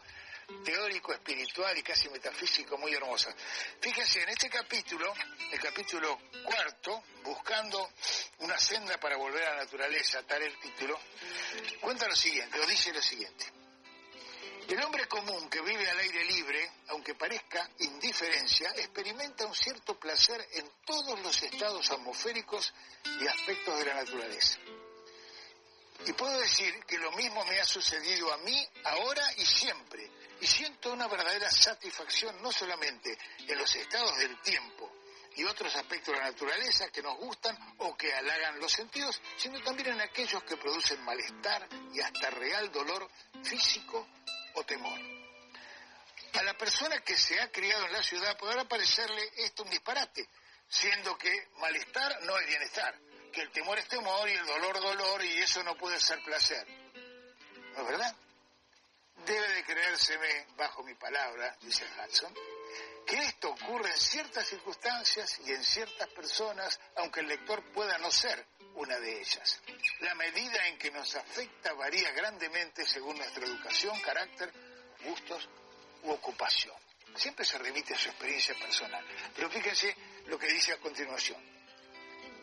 teórico, 0.66 1.14
espiritual 1.14 1.78
y 1.78 1.84
casi 1.84 2.10
metafísico 2.10 2.78
muy 2.78 2.94
hermosa. 2.94 3.34
Fíjense, 3.80 4.22
en 4.22 4.30
este 4.30 4.50
capítulo, 4.50 5.14
el 5.52 5.60
capítulo 5.60 6.20
cuarto, 6.44 7.04
buscando 7.24 7.92
una 8.40 8.58
senda 8.60 9.00
para 9.00 9.16
volver 9.16 9.44
a 9.44 9.52
la 9.52 9.64
naturaleza, 9.64 10.24
tal 10.24 10.42
el 10.42 10.60
título, 10.60 11.00
cuenta 11.80 12.08
lo 12.08 12.16
siguiente, 12.16 12.60
o 12.60 12.66
dice 12.66 12.92
lo 12.92 13.02
siguiente. 13.02 13.61
El 14.68 14.82
hombre 14.84 15.08
común 15.08 15.50
que 15.50 15.62
vive 15.62 15.90
al 15.90 16.00
aire 16.00 16.24
libre, 16.26 16.72
aunque 16.90 17.16
parezca 17.16 17.70
indiferencia, 17.80 18.72
experimenta 18.78 19.46
un 19.46 19.56
cierto 19.56 20.00
placer 20.00 20.48
en 20.54 20.70
todos 20.86 21.20
los 21.22 21.44
estados 21.44 21.92
atmosféricos 21.92 22.74
y 23.20 23.28
aspectos 23.28 23.78
de 23.80 23.86
la 23.86 23.96
naturaleza. 23.96 24.60
Y 26.06 26.14
puedo 26.14 26.40
decir 26.40 26.84
que 26.86 26.98
lo 26.98 27.12
mismo 27.12 27.44
me 27.46 27.60
ha 27.60 27.66
sucedido 27.66 28.34
a 28.34 28.38
mí 28.38 28.68
ahora 28.86 29.24
y 29.38 29.46
siempre. 29.46 30.10
Y 30.40 30.48
siento 30.48 30.94
una 30.94 31.08
verdadera 31.08 31.52
satisfacción 31.52 32.42
no 32.42 32.52
solamente 32.52 33.16
en 33.48 33.58
los 33.58 33.76
estados 33.76 34.18
del 34.18 34.42
tiempo 34.42 34.92
y 35.36 35.44
otros 35.44 35.76
aspectos 35.76 36.14
de 36.14 36.20
la 36.20 36.32
naturaleza 36.32 36.90
que 36.90 37.02
nos 37.02 37.18
gustan 37.18 37.58
o 37.78 37.96
que 37.96 38.14
halagan 38.14 38.60
los 38.60 38.72
sentidos, 38.72 39.22
sino 39.38 39.62
también 39.62 39.90
en 39.90 40.02
aquellos 40.02 40.44
que 40.44 40.58
producen 40.58 41.04
malestar 41.04 41.68
y 41.94 42.02
hasta 42.02 42.30
real 42.32 42.72
dolor 42.72 43.08
físico 43.44 44.08
o 44.56 44.64
temor. 44.64 45.00
A 46.34 46.44
la 46.44 46.58
persona 46.58 47.00
que 47.02 47.18
se 47.18 47.40
ha 47.40 47.52
criado 47.52 47.86
en 47.86 47.94
la 47.94 48.04
ciudad 48.04 48.38
podrá 48.38 48.64
parecerle 48.66 49.22
esto 49.38 49.64
un 49.64 49.70
disparate, 49.70 50.28
siendo 50.68 51.18
que 51.18 51.50
malestar 51.58 52.22
no 52.24 52.38
es 52.40 52.48
bienestar 52.48 52.96
que 53.32 53.42
el 53.42 53.52
temor 53.52 53.80
es 53.80 53.88
temor 53.88 54.28
y 54.30 54.34
el 54.34 54.46
dolor 54.46 54.80
dolor 54.80 55.24
y 55.24 55.38
eso 55.42 55.64
no 55.64 55.76
puede 55.76 56.00
ser 56.00 56.22
placer. 56.24 56.68
¿No 57.74 57.82
es 57.82 57.88
verdad? 57.88 58.16
Debe 59.26 59.48
de 59.54 59.64
creérseme 59.64 60.48
bajo 60.58 60.84
mi 60.84 60.96
palabra, 60.96 61.56
dice 61.62 61.86
Hudson, 61.86 62.34
que 63.06 63.18
esto 63.18 63.50
ocurre 63.50 63.90
en 63.90 63.98
ciertas 63.98 64.48
circunstancias 64.48 65.40
y 65.46 65.52
en 65.52 65.64
ciertas 65.64 66.08
personas, 66.10 66.80
aunque 66.96 67.22
el 67.22 67.28
lector 67.28 67.64
pueda 67.72 67.98
no 68.00 68.12
ser 68.12 68.46
una 68.82 69.00
de 69.00 69.22
ellas. 69.22 69.60
La 70.00 70.16
medida 70.16 70.68
en 70.68 70.78
que 70.80 70.90
nos 70.90 71.16
afecta 71.16 71.74
varía 71.74 72.12
grandemente 72.12 72.84
según 72.86 73.16
nuestra 73.16 73.46
educación, 73.46 74.00
carácter, 74.02 74.52
gustos 75.04 75.48
u 76.04 76.10
ocupación. 76.10 76.76
Siempre 77.16 77.46
se 77.46 77.60
remite 77.60 77.94
a 77.94 77.98
su 77.98 78.10
experiencia 78.10 78.56
personal. 78.56 79.06
Pero 79.36 79.50
fíjense 79.52 79.96
lo 80.28 80.40
que 80.40 80.48
dice 80.48 80.74
a 80.74 80.78
continuación. 80.78 81.40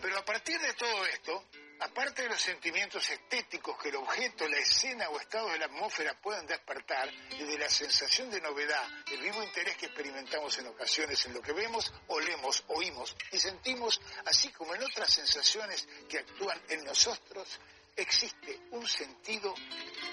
Pero 0.00 0.16
a 0.16 0.24
partir 0.24 0.60
de 0.60 0.74
todo 0.74 1.06
esto, 1.06 1.44
aparte 1.80 2.22
de 2.22 2.28
los 2.28 2.40
sentimientos 2.40 3.08
estéticos 3.10 3.78
que 3.78 3.90
el 3.90 3.96
objeto, 3.96 4.48
la 4.48 4.58
escena 4.58 5.08
o 5.08 5.18
estado 5.18 5.50
de 5.50 5.58
la 5.58 5.66
atmósfera 5.66 6.14
puedan 6.20 6.46
despertar, 6.46 7.08
y 7.30 7.44
de 7.44 7.58
la 7.58 7.68
sensación 7.68 8.30
de 8.30 8.40
novedad, 8.40 8.84
el 9.10 9.20
vivo 9.20 9.42
interés 9.42 9.76
que 9.76 9.86
experimentamos 9.86 10.58
en 10.58 10.66
ocasiones 10.68 11.24
en 11.26 11.34
lo 11.34 11.42
que 11.42 11.52
vemos, 11.52 11.92
olemos, 12.08 12.64
oímos 12.68 13.16
y 13.32 13.38
sentimos, 13.38 14.00
así 14.26 14.50
como 14.50 14.74
en 14.74 14.82
otras 14.82 15.12
sensaciones 15.12 15.86
que 16.08 16.18
actúan 16.18 16.60
en 16.68 16.84
nosotros, 16.84 17.60
existe 17.96 18.60
un 18.70 18.86
sentido 18.86 19.54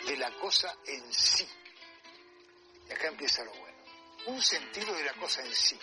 de 0.08 0.18
la 0.18 0.32
cosa 0.40 0.76
en 0.86 1.14
sí. 1.14 1.48
Y 2.88 2.94
acá 2.94 3.08
empieza 3.08 3.44
lo 3.44 3.54
bueno. 3.54 3.76
Un 4.28 4.42
sentido 4.42 4.94
de 4.94 5.04
la 5.04 5.14
cosa 5.14 5.42
en 5.44 5.54
sí. 5.54 5.80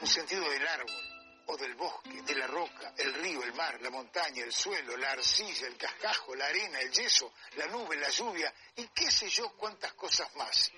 Un 0.00 0.06
sentido 0.06 0.48
del 0.50 0.66
árbol 0.66 1.13
o 1.46 1.56
del 1.56 1.74
bosque, 1.74 2.22
de 2.22 2.34
la 2.34 2.46
roca, 2.46 2.94
el 2.96 3.12
río, 3.14 3.42
el 3.42 3.54
mar, 3.54 3.80
la 3.80 3.90
montaña, 3.90 4.44
el 4.44 4.52
suelo, 4.52 4.96
la 4.96 5.12
arcilla, 5.12 5.66
el 5.66 5.76
cascajo, 5.76 6.34
la 6.34 6.46
arena, 6.46 6.80
el 6.80 6.90
yeso, 6.90 7.32
la 7.56 7.66
nube, 7.66 7.96
la 7.96 8.08
lluvia 8.08 8.52
y 8.76 8.86
qué 8.88 9.10
sé 9.10 9.28
yo 9.28 9.50
cuántas 9.56 9.92
cosas 9.94 10.34
más. 10.36 10.72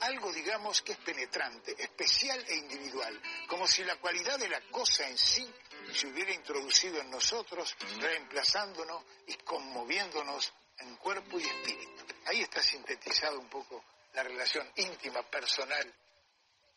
Algo, 0.00 0.32
digamos, 0.32 0.80
que 0.82 0.92
es 0.92 0.98
penetrante, 0.98 1.74
especial 1.78 2.42
e 2.48 2.56
individual, 2.56 3.20
como 3.48 3.66
si 3.66 3.84
la 3.84 3.96
cualidad 3.96 4.38
de 4.38 4.48
la 4.48 4.60
cosa 4.70 5.06
en 5.08 5.18
sí 5.18 5.46
se 5.92 6.06
hubiera 6.06 6.32
introducido 6.32 7.00
en 7.00 7.10
nosotros, 7.10 7.76
reemplazándonos 7.98 9.02
y 9.26 9.34
conmoviéndonos 9.36 10.52
en 10.78 10.96
cuerpo 10.96 11.38
y 11.38 11.44
espíritu. 11.44 12.04
Ahí 12.26 12.40
está 12.40 12.62
sintetizado 12.62 13.38
un 13.38 13.48
poco 13.48 13.84
la 14.14 14.22
relación 14.22 14.70
íntima, 14.76 15.22
personal, 15.22 15.94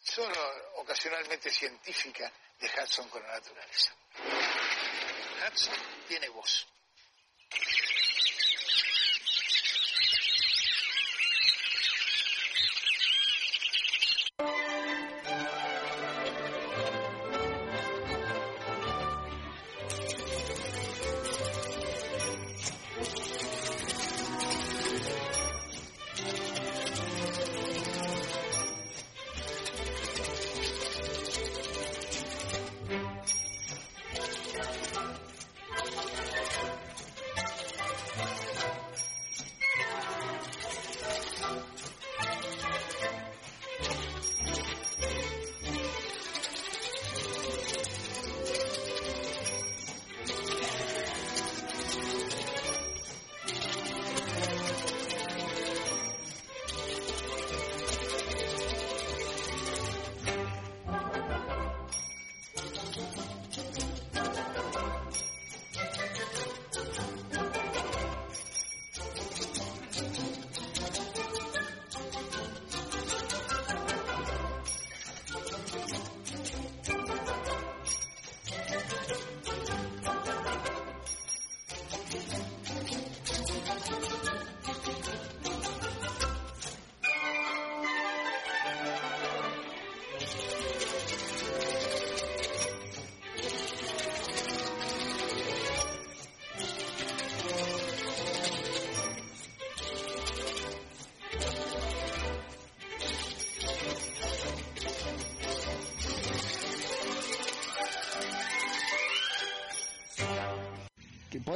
solo 0.04 0.36
ocasionalmente 0.76 1.50
científica 1.50 2.32
de 2.60 2.68
Hudson 2.68 3.08
con 3.10 3.22
la 3.24 3.34
naturaleza. 3.34 3.94
Hudson 5.48 5.76
tiene 6.08 6.28
voz. 6.30 6.68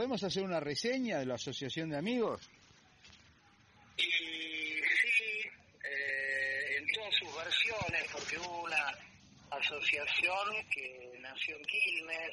¿Podemos 0.07 0.23
hacer 0.23 0.43
una 0.43 0.61
reseña 0.61 1.19
de 1.19 1.25
la 1.25 1.35
Asociación 1.35 1.89
de 1.89 1.97
Amigos? 1.97 2.49
Y 3.97 4.03
sí, 4.03 5.49
eh, 5.83 6.77
en 6.77 6.87
todas 6.93 7.13
sus 7.13 7.35
versiones, 7.35 8.09
porque 8.13 8.37
hubo 8.37 8.63
una 8.63 8.97
asociación 9.51 10.65
que 10.73 11.11
nació 11.19 11.57
en 11.57 11.63
Quilmes, 11.65 12.31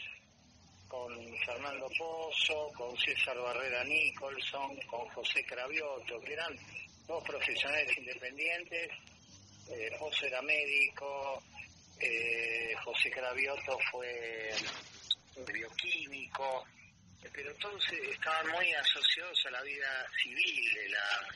con 0.86 1.36
Fernando 1.44 1.90
Pozo, 1.98 2.70
con 2.76 2.96
César 2.96 3.36
Barrera 3.38 3.82
Nicholson, 3.82 4.76
con 4.88 5.08
José 5.08 5.44
Cravioto, 5.44 6.20
que 6.20 6.32
eran 6.32 6.56
dos 7.08 7.24
profesionales 7.24 7.90
independientes. 7.98 8.88
Eh, 9.68 9.90
Pozo 9.98 10.26
era 10.26 10.40
médico, 10.42 11.42
eh, 11.98 12.72
José 12.84 13.10
Cravioto 13.10 13.76
fue 13.90 14.52
bioquímico, 15.44 16.64
pero 17.32 17.54
todos 17.56 17.82
estaban 17.92 18.48
muy 18.50 18.72
asociados 18.72 19.46
a 19.46 19.50
la 19.50 19.62
vida 19.62 20.06
civil 20.22 20.74
de 20.74 20.88
la 20.88 21.28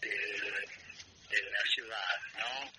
de, 0.00 1.50
la 1.50 1.62
ciudad, 1.72 2.20
¿no? 2.38 2.72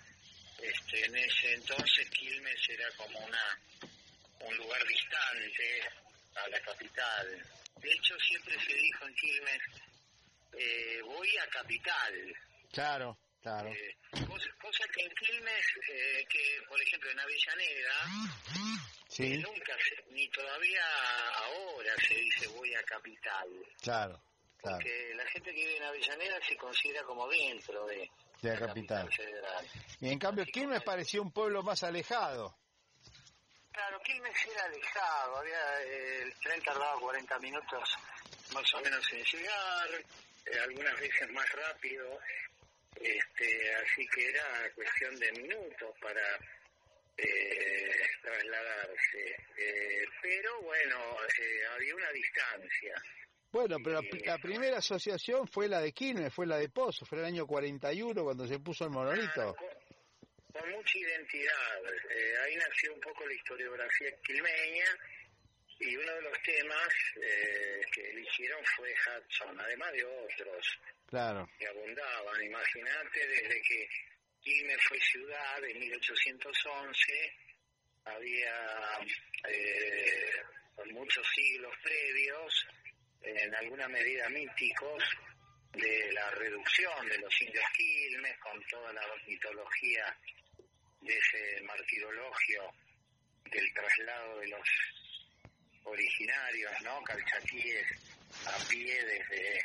Este, 0.62 1.04
en 1.06 1.16
ese 1.16 1.54
entonces 1.54 2.08
Quilmes 2.10 2.68
era 2.68 2.90
como 2.96 3.18
una 3.18 3.58
un 4.40 4.56
lugar 4.56 4.84
distante 4.86 5.82
a 6.34 6.48
la 6.48 6.60
capital. 6.60 7.42
De 7.80 7.92
hecho 7.92 8.18
siempre 8.18 8.58
se 8.64 8.74
dijo 8.74 9.06
en 9.06 9.14
Quilmes 9.14 9.62
eh, 10.52 11.00
voy 11.02 11.36
a 11.38 11.46
capital. 11.48 12.36
Claro. 12.72 13.18
Claro. 13.42 13.72
Eh, 13.72 13.96
cosa, 14.24 14.46
cosa 14.60 14.84
que 14.94 15.02
en 15.02 15.10
Quilmes, 15.16 15.66
eh, 15.90 16.24
que 16.30 16.62
por 16.68 16.80
ejemplo 16.80 17.10
en 17.10 17.18
Avellaneda, 17.18 17.94
Sí, 19.14 19.36
nunca, 19.38 19.76
se- 19.78 20.10
ni 20.12 20.26
todavía 20.30 20.82
ahora 21.36 21.92
se 22.08 22.14
dice 22.14 22.46
voy 22.48 22.74
a 22.74 22.82
capital. 22.84 23.46
claro, 23.82 24.22
claro. 24.58 24.76
Porque 24.78 25.12
la 25.14 25.26
gente 25.26 25.50
que 25.52 25.56
vive 25.60 25.76
en 25.76 25.82
Avellaneda 25.82 26.38
se 26.48 26.56
considera 26.56 27.02
como 27.04 27.28
dentro 27.28 27.86
de, 27.86 28.10
De 28.40 28.54
la 28.58 28.66
capital. 28.68 29.12
federal. 29.12 29.66
Y 30.00 30.10
en 30.10 30.18
cambio, 30.18 30.44
Quilmes 30.46 30.82
parecía 30.82 31.20
un 31.20 31.30
pueblo 31.32 31.62
más 31.62 31.82
alejado. 31.82 32.56
Claro, 33.70 34.00
Quilmes 34.00 34.36
era 34.50 34.64
alejado, 34.64 35.36
había, 35.36 35.82
eh, 35.84 36.22
el 36.22 36.34
tren 36.40 36.62
tardaba 36.62 36.98
40 37.00 37.38
minutos 37.38 37.94
más 38.54 38.74
o 38.74 38.80
menos 38.80 39.12
en 39.12 39.24
llegar, 39.24 39.88
eh, 40.46 40.58
algunas 40.62 40.98
veces 41.00 41.30
más 41.32 41.50
rápido, 41.52 42.18
este, 42.96 43.74
así 43.76 44.06
que 44.14 44.28
era 44.28 44.70
cuestión 44.74 45.18
de 45.18 45.32
minutos 45.32 45.94
para 46.00 46.22
eh, 47.16 47.90
trasladarse. 48.22 49.36
Eh, 49.58 50.04
pero 50.22 50.62
bueno, 50.62 51.16
eh, 51.40 51.60
había 51.74 51.94
una 51.94 52.10
distancia. 52.12 52.94
Bueno, 53.50 53.76
pero 53.84 54.00
la, 54.00 54.08
la 54.24 54.38
primera 54.38 54.78
asociación 54.78 55.46
fue 55.46 55.68
la 55.68 55.80
de 55.80 55.92
Quilmes, 55.92 56.32
fue 56.32 56.46
la 56.46 56.56
de 56.56 56.70
Pozo, 56.70 57.04
fue 57.04 57.18
el 57.18 57.24
año 57.26 57.46
41 57.46 58.22
cuando 58.24 58.46
se 58.46 58.58
puso 58.60 58.84
el 58.84 58.90
monolito. 58.90 59.54
con 60.52 60.70
mucha 60.70 60.98
identidad. 60.98 61.80
Eh, 62.10 62.34
ahí 62.44 62.56
nació 62.56 62.94
un 62.94 63.00
poco 63.00 63.26
la 63.26 63.34
historiografía 63.34 64.10
quilmeña 64.24 64.86
y 65.80 65.96
uno 65.96 66.14
de 66.14 66.22
los 66.22 66.42
temas 66.42 66.88
eh, 67.20 67.80
que 67.92 68.10
eligieron 68.10 68.60
fue 68.76 68.90
Hudson, 68.94 69.60
además 69.60 69.92
de 69.92 70.04
otros 70.04 70.78
Claro, 71.06 71.46
que 71.58 71.66
abundaban. 71.66 72.42
Imagínate, 72.44 73.26
desde 73.26 73.60
que 73.62 73.88
Quilmes 74.42 74.78
fue 74.88 74.98
ciudad 75.00 75.64
en 75.64 75.78
1811, 75.78 77.34
había 78.04 78.98
eh, 79.48 80.42
por 80.74 80.92
muchos 80.92 81.26
siglos 81.34 81.72
previos, 81.82 82.66
en 83.22 83.54
alguna 83.54 83.88
medida 83.88 84.28
míticos, 84.30 85.02
de 85.72 86.12
la 86.12 86.30
reducción 86.30 87.08
de 87.08 87.18
los 87.18 87.40
indios 87.40 87.64
Quilmes, 87.76 88.38
con 88.38 88.62
toda 88.66 88.92
la 88.92 89.02
mitología 89.26 90.16
de 91.00 91.16
ese 91.16 91.62
martirologio 91.62 92.72
del 93.44 93.72
traslado 93.72 94.40
de 94.40 94.48
los 94.48 94.68
originarios, 95.84 96.72
¿no? 96.82 97.02
Calchaquíes 97.04 97.86
a 98.46 98.68
pie 98.68 99.04
desde 99.04 99.60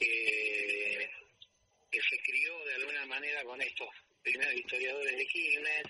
eh, 0.00 1.10
que 1.90 2.00
se 2.02 2.18
crió 2.22 2.64
de 2.64 2.74
alguna 2.74 3.06
manera 3.06 3.42
con 3.44 3.60
estos 3.62 3.88
primeros 4.22 4.54
historiadores 4.54 5.16
de 5.16 5.26
Quilmes 5.26 5.82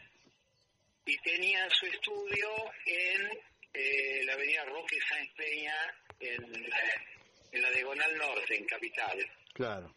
y 1.06 1.16
tenía 1.18 1.68
su 1.70 1.86
estudio 1.86 2.50
en 2.86 3.30
eh, 3.74 4.22
la 4.24 4.34
avenida 4.34 4.64
Roque 4.66 4.98
Sáenz 5.08 5.32
Peña 5.34 5.74
en, 6.20 6.68
la- 6.68 7.06
en 7.52 7.62
la 7.62 7.70
Diagonal 7.70 8.16
Norte, 8.18 8.56
en 8.56 8.64
Capital. 8.66 9.30
claro. 9.54 9.94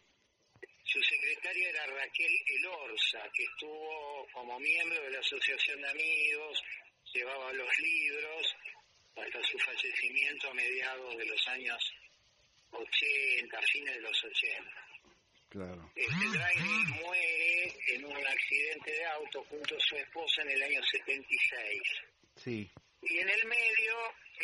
Su 0.84 1.00
secretaria 1.04 1.70
era 1.70 1.86
Raquel 1.86 2.32
Elorza, 2.58 3.22
que 3.32 3.44
estuvo 3.44 4.26
como 4.32 4.58
miembro 4.60 5.00
de 5.02 5.10
la 5.10 5.20
Asociación 5.20 5.80
de 5.80 5.88
Amigos, 5.88 6.62
llevaba 7.14 7.50
los 7.54 7.78
libros 7.78 8.54
hasta 9.16 9.42
su 9.44 9.58
fallecimiento 9.60 10.50
a 10.50 10.54
mediados 10.54 11.16
de 11.16 11.24
los 11.24 11.48
años 11.48 11.92
80, 12.72 13.60
fines 13.72 13.94
de 13.94 14.00
los 14.00 14.24
80. 14.24 14.81
Claro. 15.52 15.92
Este 15.94 16.28
Draghi 16.32 17.02
muere 17.04 17.74
en 17.88 18.04
un 18.06 18.26
accidente 18.26 18.90
de 18.90 19.04
auto 19.04 19.44
junto 19.50 19.76
a 19.76 19.80
su 19.80 19.96
esposa 19.96 20.40
en 20.40 20.50
el 20.52 20.62
año 20.62 20.80
76. 20.82 21.82
Sí, 22.36 22.70
Y 23.02 23.18
en 23.18 23.28
el 23.28 23.44
medio, 23.44 23.94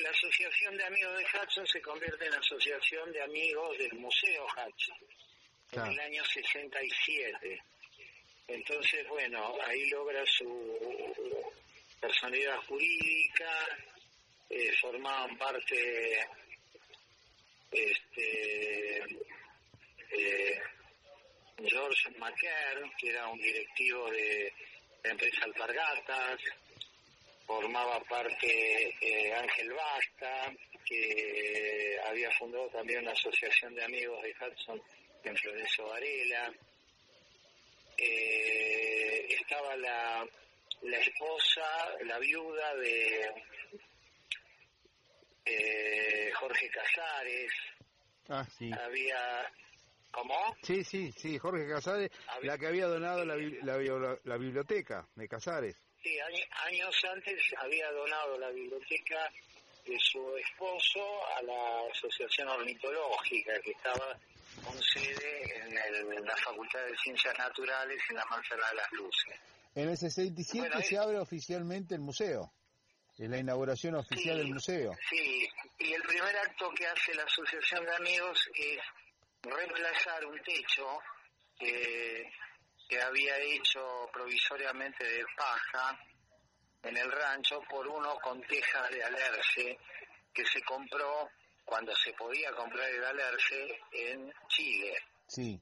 la 0.03 0.11
Asociación 0.11 0.77
de 0.77 0.85
Amigos 0.85 1.17
de 1.17 1.25
Hudson 1.25 1.67
se 1.67 1.81
convierte 1.81 2.27
en 2.27 2.35
Asociación 2.35 3.11
de 3.11 3.23
Amigos 3.23 3.79
del 3.79 3.95
Museo 3.95 4.45
Hudson 4.45 4.99
en 5.73 5.93
el 5.93 5.99
año 5.99 6.23
67. 6.27 7.63
Entonces, 8.49 9.09
bueno, 9.09 9.57
ahí 9.67 9.89
logra 9.89 10.23
su 10.27 11.51
personalidad 11.99 12.59
jurídica, 12.67 13.51
eh, 14.51 14.73
formaban 14.79 15.39
parte 15.39 16.19
este 17.73 18.99
eh, 20.11 20.63
George 21.65 22.11
Macaire, 22.19 22.91
que 22.99 23.11
era 23.11 23.29
un 23.29 23.39
directivo 23.39 24.11
de 24.11 24.53
la 25.03 25.11
empresa 25.11 25.45
Alpargatas, 25.45 26.41
formaba 27.47 28.01
parte 28.05 28.95
eh, 29.01 29.35
Ángel 29.35 29.73
Basta, 29.73 30.53
que 30.85 31.99
había 32.07 32.31
fundado 32.33 32.69
también 32.69 33.01
una 33.01 33.13
asociación 33.13 33.75
de 33.75 33.85
amigos 33.85 34.23
de 34.23 34.35
Hudson 34.41 34.83
en 35.25 35.37
Florencio 35.37 35.87
Varela. 35.87 36.53
Eh, 37.97 39.27
estaba 39.31 39.77
la, 39.77 40.27
la 40.83 40.99
esposa, 40.99 41.67
la 42.05 42.19
viuda 42.19 42.77
de 42.77 43.31
eh, 45.45 46.31
Jorge 46.35 46.71
Casares, 46.71 47.53
ah, 48.29 48.47
sí. 48.57 48.71
había... 48.73 49.51
¿Cómo? 50.11 50.57
Sí, 50.63 50.83
sí, 50.85 51.13
sí, 51.13 51.39
Jorge 51.39 51.69
Casares, 51.69 52.11
la 52.43 52.57
que 52.59 52.67
había 52.67 52.87
donado 52.87 53.25
la, 53.25 54.37
biblioteca 54.37 55.07
de 55.15 55.29
Casares. 55.29 55.77
Sí, 56.03 56.19
año- 56.21 56.45
años 56.67 57.05
antes 57.13 57.41
había 57.59 57.91
donado 57.93 58.39
la 58.39 58.49
biblioteca 58.51 59.31
de 59.85 59.99
su 60.01 60.37
esposo 60.37 61.27
a 61.37 61.43
la 61.43 61.81
Asociación 61.93 62.49
Ornitológica, 62.49 63.53
que 63.61 63.71
estaba 63.73 64.19
con 64.65 64.83
sede 64.83 65.57
en, 65.67 65.77
el- 65.79 66.13
en 66.13 66.25
la 66.25 66.37
Facultad 66.37 66.85
de 66.87 66.97
Ciencias 66.99 67.37
Naturales 67.39 68.01
en 68.11 68.17
la 68.17 68.25
Manzana 68.27 68.69
de 68.71 68.77
las 68.77 68.93
Luces. 68.93 69.35
En 69.75 69.89
el 69.91 69.97
67 69.97 70.69
Bueno, 70.69 70.83
se 70.83 70.95
eh. 70.95 70.99
abre 70.99 71.19
oficialmente 71.19 71.95
el 71.95 72.01
museo. 72.01 72.53
Es 73.19 73.29
la 73.29 73.39
inauguración 73.39 73.95
oficial 73.97 74.37
Sí. 74.37 74.43
del 74.43 74.55
museo. 74.55 74.93
Sí, 75.11 75.49
y 75.81 75.93
el 75.93 76.03
primer 76.03 76.37
acto 76.37 76.71
que 76.77 76.87
hace 76.87 77.15
la 77.15 77.25
Asociación 77.25 77.85
de 77.85 77.95
Amigos 77.97 78.39
es 78.55 78.79
reemplazar 79.51 80.25
un 80.27 80.41
techo 80.43 81.01
que, 81.59 82.31
que 82.89 83.01
había 83.01 83.37
hecho 83.39 84.09
provisoriamente 84.13 85.05
de 85.05 85.25
paja 85.37 85.99
en 86.83 86.97
el 86.97 87.11
rancho 87.11 87.61
por 87.69 87.87
uno 87.87 88.15
con 88.21 88.41
tejas 88.43 88.91
de 88.91 89.03
alerce 89.03 89.79
que 90.33 90.45
se 90.47 90.63
compró 90.63 91.29
cuando 91.65 91.95
se 91.97 92.13
podía 92.15 92.51
comprar 92.53 92.89
el 92.89 93.05
alerce 93.05 93.81
en 93.93 94.33
Chile. 94.49 94.95
Sí, 95.27 95.61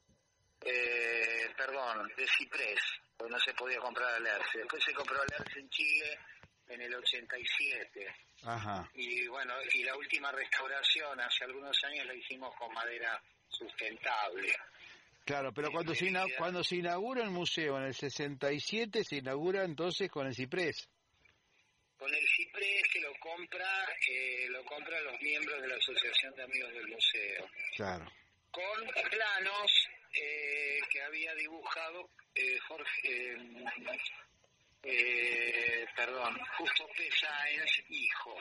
Eh, 0.61 1.51
perdón, 1.57 2.09
de 2.17 2.27
ciprés, 2.29 2.81
porque 3.17 3.33
no 3.33 3.39
se 3.41 3.53
podía 3.55 3.79
comprar 3.79 4.15
alerce. 4.15 4.59
Después 4.59 4.83
se 4.85 4.93
compró 4.95 5.21
alerce 5.21 5.59
en 5.61 5.69
Chile 5.71 6.19
en 6.69 6.81
el 6.83 6.95
87 6.95 8.15
ajá. 8.45 8.89
y 8.95 9.27
bueno, 9.29 9.55
y 9.73 9.85
la 9.85 9.97
última 9.97 10.33
restauración 10.33 11.21
hace 11.21 11.45
algunos 11.45 11.77
años 11.85 12.07
la 12.07 12.15
hicimos 12.15 12.55
con 12.57 12.73
madera 12.75 13.21
sustentable. 13.57 14.53
Claro, 15.25 15.53
pero 15.53 15.73
cuando 15.73 15.95
se, 15.95 16.13
cuando 16.39 16.63
se 16.63 16.77
inaugura 16.77 17.25
el 17.25 17.31
museo 17.31 17.79
en 17.79 17.85
el 17.85 17.95
67, 17.95 19.03
se 19.03 19.17
inaugura 19.17 19.65
entonces 19.65 20.09
con 20.11 20.27
el 20.27 20.35
ciprés. 20.35 20.89
Con 21.99 22.13
el 22.15 22.27
ciprés 22.37 22.83
que 22.93 23.01
lo 23.01 23.13
compra, 23.19 23.67
eh, 24.09 24.47
lo 24.51 24.65
compran 24.65 25.03
los 25.05 25.21
miembros 25.21 25.61
de 25.63 25.69
la 25.69 25.77
Asociación 25.77 26.35
de 26.37 26.43
Amigos 26.45 26.73
del 26.75 26.89
Museo, 26.89 27.49
Claro. 27.75 28.13
con 28.51 28.87
planos 29.11 29.89
eh, 30.13 30.79
que 30.91 31.03
había 31.03 31.35
dibujado 31.35 32.11
eh, 32.35 32.59
Jorge, 32.69 33.33
eh, 33.33 33.39
eh, 34.85 35.87
perdón, 35.97 36.39
Justo 36.59 36.87
P. 36.97 37.09
Sáenz, 37.19 37.71
hijo. 37.89 38.37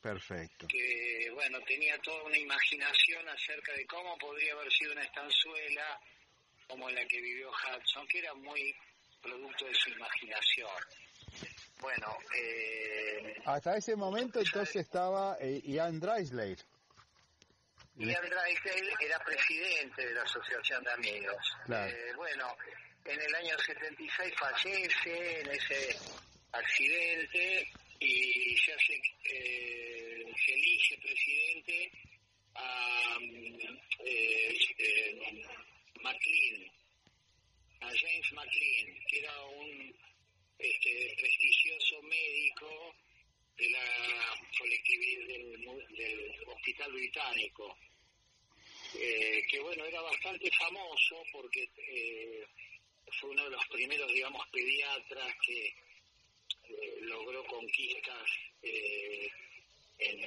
Perfecto. 0.00 0.66
que 0.68 1.30
bueno 1.34 1.60
tenía 1.66 1.98
toda 1.98 2.22
una 2.24 2.38
imaginación 2.38 3.28
acerca 3.28 3.72
de 3.74 3.86
cómo 3.86 4.16
podría 4.18 4.52
haber 4.54 4.72
sido 4.72 4.92
una 4.92 5.04
estanzuela 5.04 6.00
como 6.68 6.88
la 6.88 7.04
que 7.06 7.20
vivió 7.20 7.50
Hudson, 7.50 8.06
que 8.08 8.20
era 8.20 8.32
muy 8.34 8.74
producto 9.20 9.66
de 9.66 9.74
su 9.74 9.90
imaginación. 9.90 10.70
Bueno, 11.80 12.16
eh, 12.36 13.34
Hasta 13.44 13.76
ese 13.76 13.96
momento 13.96 14.38
entonces 14.40 14.76
estaba 14.76 15.36
eh, 15.40 15.60
Ian 15.64 15.98
Dreisley. 15.98 16.56
Ian 17.96 18.22
Drysdale 18.22 18.92
era 19.00 19.18
presidente 19.24 20.06
de 20.06 20.14
la 20.14 20.22
Asociación 20.22 20.82
de 20.84 20.92
Amigos. 20.92 21.56
Claro. 21.66 21.92
Eh, 21.92 22.12
bueno, 22.16 22.56
en 23.04 23.20
el 23.20 23.34
año 23.34 23.58
76 23.58 24.34
fallece 24.38 25.40
en 25.40 25.50
ese 25.50 25.98
accidente 26.52 27.70
y 28.00 28.56
se 28.56 28.72
hace, 28.72 28.94
eh, 29.24 30.24
se 30.44 30.54
elige 30.54 30.98
presidente 30.98 31.90
a 32.54 33.18
mm, 33.20 33.78
eh, 34.06 34.58
eh, 34.78 35.42
McLean, 36.02 36.72
James 37.80 38.32
McLean, 38.32 38.98
que 39.08 39.18
era 39.18 39.44
un 39.44 39.94
este, 40.58 41.14
prestigioso 41.18 42.02
médico 42.02 42.94
de 43.56 43.70
la 43.70 44.36
colectividad 44.58 45.26
del, 45.26 45.96
del 45.96 46.48
Hospital 46.48 46.92
Británico, 46.92 47.76
eh, 48.94 49.42
que 49.48 49.60
bueno, 49.60 49.84
era 49.84 50.00
bastante 50.00 50.50
famoso 50.52 51.22
porque 51.32 51.68
eh, 51.76 52.46
fue 53.20 53.30
uno 53.30 53.44
de 53.44 53.50
los 53.50 53.66
primeros, 53.68 54.12
digamos, 54.12 54.46
pediatras 54.50 55.34
que 55.46 55.74
eh, 56.70 56.98
logró 57.02 57.44
conquistas 57.44 58.30
eh, 58.62 59.28
en, 59.98 60.24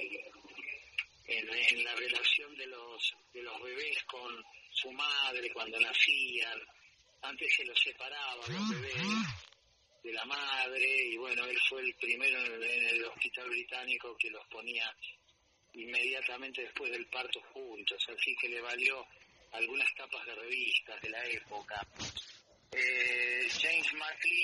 en, 1.27 1.49
en 1.49 1.83
la 1.83 1.95
relación 1.95 2.55
de 2.57 2.67
los, 2.67 3.15
de 3.33 3.41
los 3.43 3.61
bebés 3.61 4.03
con 4.03 4.43
su 4.71 4.91
madre 4.91 5.51
cuando 5.51 5.79
nacían. 5.79 6.59
Antes 7.21 7.55
se 7.55 7.65
los 7.65 7.79
separaba 7.81 8.35
los 8.47 8.69
bebés 8.69 8.97
de 10.03 10.11
la 10.11 10.25
madre 10.25 11.07
y 11.07 11.15
bueno, 11.15 11.45
él 11.45 11.57
fue 11.69 11.81
el 11.81 11.95
primero 11.95 12.37
en 12.45 12.53
el, 12.53 12.63
en 12.63 12.85
el 12.89 13.05
hospital 13.05 13.49
británico 13.49 14.17
que 14.17 14.29
los 14.29 14.45
ponía 14.47 14.93
inmediatamente 15.73 16.61
después 16.61 16.91
del 16.91 17.07
parto 17.07 17.41
juntos, 17.53 18.05
así 18.09 18.35
que 18.35 18.49
le 18.49 18.61
valió 18.61 19.05
algunas 19.53 19.93
tapas 19.95 20.25
de 20.25 20.35
revistas 20.35 21.01
de 21.01 21.09
la 21.09 21.25
época. 21.25 21.87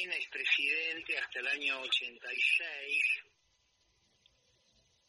Es 0.02 0.28
presidente 0.30 1.18
hasta 1.18 1.40
el 1.40 1.48
año 1.48 1.82
86 1.82 3.04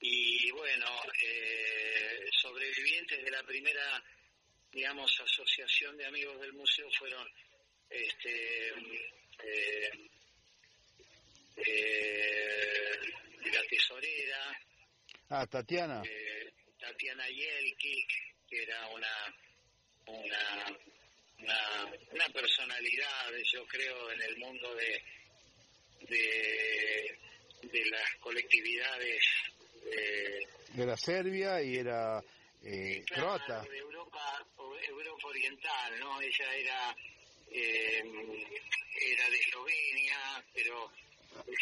y 0.00 0.50
bueno, 0.50 0.86
eh, 1.22 2.28
sobrevivientes 2.32 3.24
de 3.24 3.30
la 3.30 3.40
primera, 3.44 4.02
digamos, 4.72 5.08
asociación 5.20 5.96
de 5.96 6.06
amigos 6.06 6.40
del 6.40 6.52
museo 6.54 6.88
fueron 6.98 7.24
este, 7.88 8.68
eh, 9.44 10.10
eh, 11.56 12.98
la 13.52 13.62
tesorera, 13.68 14.60
Ah, 15.28 15.46
Tatiana. 15.46 16.02
Tatiana 16.80 17.28
Yelkik, 17.28 18.08
que 18.48 18.62
era 18.64 18.88
una, 18.88 19.36
una, 20.06 20.78
una, 21.42 21.92
una 22.12 22.28
personalidad, 22.28 23.32
yo 23.52 23.66
creo, 23.66 24.10
en 24.12 24.22
el 24.22 24.36
mundo 24.38 24.74
de, 24.74 25.02
de, 26.08 27.18
de 27.62 27.84
las 27.90 28.14
colectividades 28.20 29.22
eh, 29.86 30.40
De 30.74 30.86
la 30.86 30.96
Serbia 30.96 31.62
y 31.62 31.76
era 31.76 32.22
eh, 32.62 33.02
claro, 33.06 33.38
croata. 33.38 33.62
de 33.68 33.78
Europa, 33.78 34.46
Europa 34.88 35.28
Oriental, 35.28 36.00
¿no? 36.00 36.20
Ella 36.20 36.54
era, 36.54 36.96
eh, 37.50 38.02
era 38.02 39.30
de 39.30 39.36
Eslovenia, 39.36 40.44
pero 40.54 40.92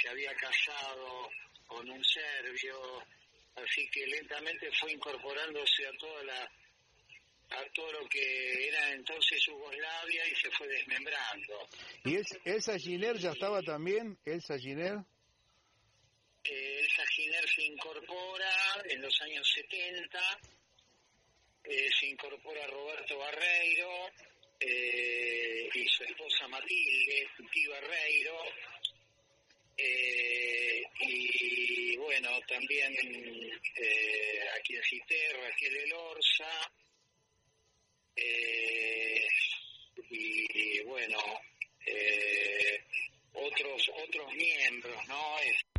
se 0.01 0.09
había 0.09 0.35
casado 0.35 1.31
con 1.67 1.89
un 1.89 2.03
serbio, 2.05 3.03
así 3.57 3.89
que 3.91 4.07
lentamente 4.07 4.69
fue 4.81 4.93
incorporándose 4.93 5.87
a 5.87 5.93
toda 5.99 6.23
la 6.25 6.51
a 7.51 7.65
todo 7.75 7.93
lo 7.93 8.09
que 8.09 8.69
era 8.69 8.93
entonces 8.93 9.41
Yugoslavia 9.47 10.27
y 10.29 10.35
se 10.37 10.51
fue 10.51 10.69
desmembrando. 10.69 11.69
¿Y 12.05 12.17
es- 12.17 12.39
Elsa 12.45 12.79
Giner 12.79 13.17
ya 13.17 13.31
estaba 13.33 13.63
también? 13.63 14.19
¿Elsa 14.25 14.59
Giner? 14.59 14.99
Eh, 16.45 16.79
Elsa 16.81 17.05
Giner 17.15 17.49
se 17.49 17.63
incorpora 17.65 18.53
en 18.89 19.01
los 19.03 19.21
años 19.23 19.47
70, 19.55 20.41
eh, 21.65 21.89
se 21.99 22.07
incorpora 22.07 22.67
Roberto 22.67 23.19
Barreiro 23.19 24.11
eh, 24.61 25.69
y 25.75 25.87
su 25.89 26.05
esposa 26.05 26.49
Matilde, 26.49 27.29
Titi 27.37 27.67
Barreiro, 27.69 28.43
y 31.01 31.97
bueno, 31.97 32.31
también 32.49 32.93
eh, 32.95 34.41
a 34.57 34.61
quien 34.63 34.83
cité, 34.83 35.33
Raquel 35.35 35.77
Elorza, 35.77 36.73
eh, 38.21 39.27
y, 40.11 40.81
bueno, 40.85 41.19
eh, 41.87 42.85
otros 43.33 43.83
otros 44.05 44.33
miembros, 44.35 45.09
¿no? 45.09 45.39
Es- 45.41 45.78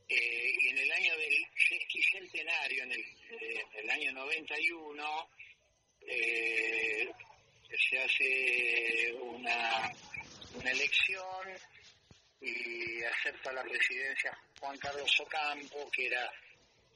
eh, 0.08 0.52
y 0.60 0.68
en 0.68 0.78
el 0.78 0.92
año 0.92 1.16
del 1.16 1.46
sesquicentenario, 1.68 2.82
en 2.82 2.92
el, 2.92 3.00
eh, 3.00 3.64
en 3.74 3.84
el 3.84 3.90
año 3.90 4.12
91, 4.12 5.28
eh, 6.02 7.08
se 7.88 7.98
hace 7.98 9.12
una, 9.14 9.92
una 10.54 10.70
elección 10.70 11.48
y 12.40 13.02
acepta 13.04 13.52
la 13.52 13.62
presidencia 13.62 14.36
Juan 14.58 14.76
Carlos 14.78 15.20
Ocampo, 15.20 15.90
que 15.92 16.06
era 16.06 16.32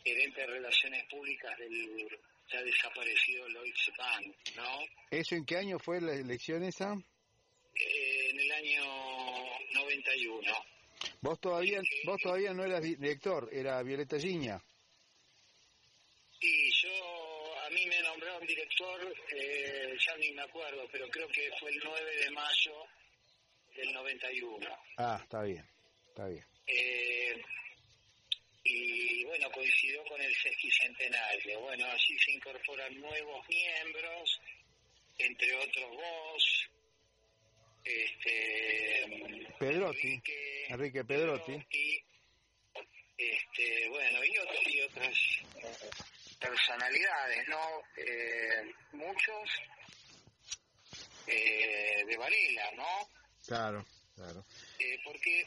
gerente 0.03 0.41
de 0.41 0.47
Relaciones 0.47 1.05
Públicas 1.05 1.57
del 1.59 2.09
ya 2.51 2.63
desaparecido 2.63 3.49
Lloyds 3.49 3.91
Bank, 3.97 4.37
¿no? 4.57 4.81
¿Eso 5.11 5.35
en 5.35 5.47
qué 5.47 5.57
año 5.57 5.79
fue 5.79 6.01
la 6.01 6.13
elección 6.15 6.63
esa? 6.63 6.93
Eh, 7.75 8.31
en 8.31 8.41
el 8.41 8.53
año 8.53 9.14
91. 10.03 10.53
Vos 11.21 11.41
todavía, 11.41 11.81
vos 12.05 12.21
todavía 12.23 12.53
no 12.53 12.65
eras 12.65 12.83
di- 12.83 12.97
director, 12.97 13.49
era 13.53 13.83
Violeta 13.83 14.19
Giña. 14.19 14.61
Y 16.41 16.71
yo, 16.71 17.57
a 17.65 17.71
mí 17.71 17.87
me 17.87 18.01
nombraron 18.03 18.47
director, 18.47 19.15
eh, 19.33 19.97
ya 19.99 20.17
ni 20.17 20.33
me 20.33 20.43
acuerdo, 20.43 20.87
pero 20.93 21.09
creo 21.09 21.29
que 21.29 21.51
fue 21.59 21.71
el 21.71 21.81
9 21.85 22.17
de 22.17 22.31
mayo 22.31 22.87
del 23.77 23.93
91. 23.93 24.79
Ah, 24.99 25.19
está 25.23 25.43
bien, 25.43 25.67
está 26.09 26.27
bien. 26.29 26.45
Eh, 26.67 27.43
y 28.65 29.25
bueno, 29.25 29.51
coincidió 29.53 30.03
con 30.05 30.21
el 30.21 30.35
sesquicentenario. 30.35 31.61
Bueno, 31.61 31.87
allí 31.87 32.19
se 32.19 32.33
incorporan 32.33 32.99
nuevos 33.01 33.47
miembros, 33.49 34.41
entre 35.19 35.55
otros 35.57 35.91
vos, 35.91 36.67
este, 37.85 39.47
Pedrotti, 39.59 40.23
Enrique 40.69 41.05
Pedrotti. 41.05 41.67
este, 43.17 43.89
bueno, 43.89 44.25
y, 44.25 44.39
otras 44.39 44.67
y 44.67 44.81
otras 44.81 45.15
personalidades, 46.41 47.49
¿no? 47.49 47.83
Eh, 47.97 48.75
muchos 48.93 49.51
eh, 51.27 52.05
de 52.07 52.17
Varela, 52.17 52.71
¿no? 52.77 53.09
Claro, 53.47 53.85
claro. 54.15 54.45
Eh, 54.79 54.99
porque 55.05 55.47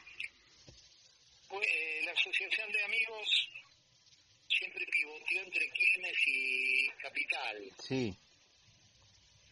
pues, 1.49 1.67
eh, 1.67 2.01
la 2.03 2.11
asociación 2.11 2.71
de 2.71 2.83
amigos 2.83 3.49
siempre 4.47 4.85
pivoteó 4.87 5.41
entre 5.41 5.69
Quilmes 5.71 6.17
y 6.25 6.89
Capital. 7.01 7.71
Sí, 7.79 8.17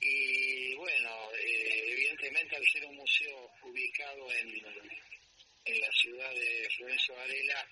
Y 0.07 0.75
bueno, 0.75 1.09
eh, 1.33 1.91
evidentemente 1.93 2.55
al 2.55 2.65
ser 2.67 2.85
un 2.85 2.95
museo 2.95 3.49
ubicado 3.63 4.31
en, 4.33 4.49
en 5.65 5.79
la 5.81 5.91
ciudad 5.93 6.29
de 6.29 6.69
Florencio 6.77 7.15
Varela, 7.15 7.67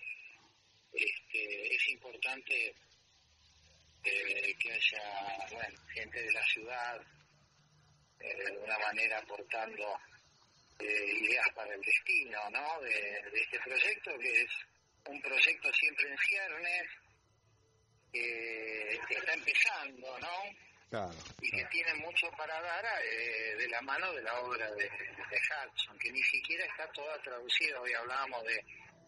este, 0.94 1.76
es 1.76 1.88
importante 1.90 2.76
eh, 4.04 4.56
que 4.60 4.72
haya 4.72 5.48
bueno, 5.52 5.80
gente 5.94 6.24
de 6.24 6.32
la 6.32 6.44
ciudad 6.46 7.02
eh, 8.20 8.36
de 8.36 8.48
alguna 8.48 8.80
manera 8.80 9.20
aportando 9.20 9.96
ideas 10.80 11.48
para 11.56 11.74
el 11.74 11.82
destino 11.82 12.50
¿no? 12.50 12.82
de, 12.82 12.90
de 12.90 13.42
este 13.42 13.60
proyecto, 13.60 14.12
que 14.20 14.42
es 14.42 14.52
un 15.06 15.22
proyecto 15.22 15.72
siempre 15.72 16.10
en 16.10 16.18
ciernes, 16.18 16.84
que 18.12 19.16
está 19.16 19.34
empezando, 19.34 20.20
¿no? 20.20 20.73
Claro. 20.94 21.18
y 21.42 21.50
que 21.50 21.66
tiene 21.66 21.96
mucho 21.96 22.30
para 22.38 22.62
dar 22.62 22.86
eh, 23.04 23.56
de 23.58 23.68
la 23.68 23.82
mano 23.82 24.14
de 24.14 24.22
la 24.22 24.40
obra 24.42 24.70
de, 24.72 24.84
de 24.84 25.40
Hudson, 25.42 25.98
que 25.98 26.12
ni 26.12 26.22
siquiera 26.22 26.64
está 26.66 26.88
toda 26.92 27.20
traducida. 27.24 27.82
Hoy 27.82 27.94
hablábamos 27.94 28.44
de 28.44 28.64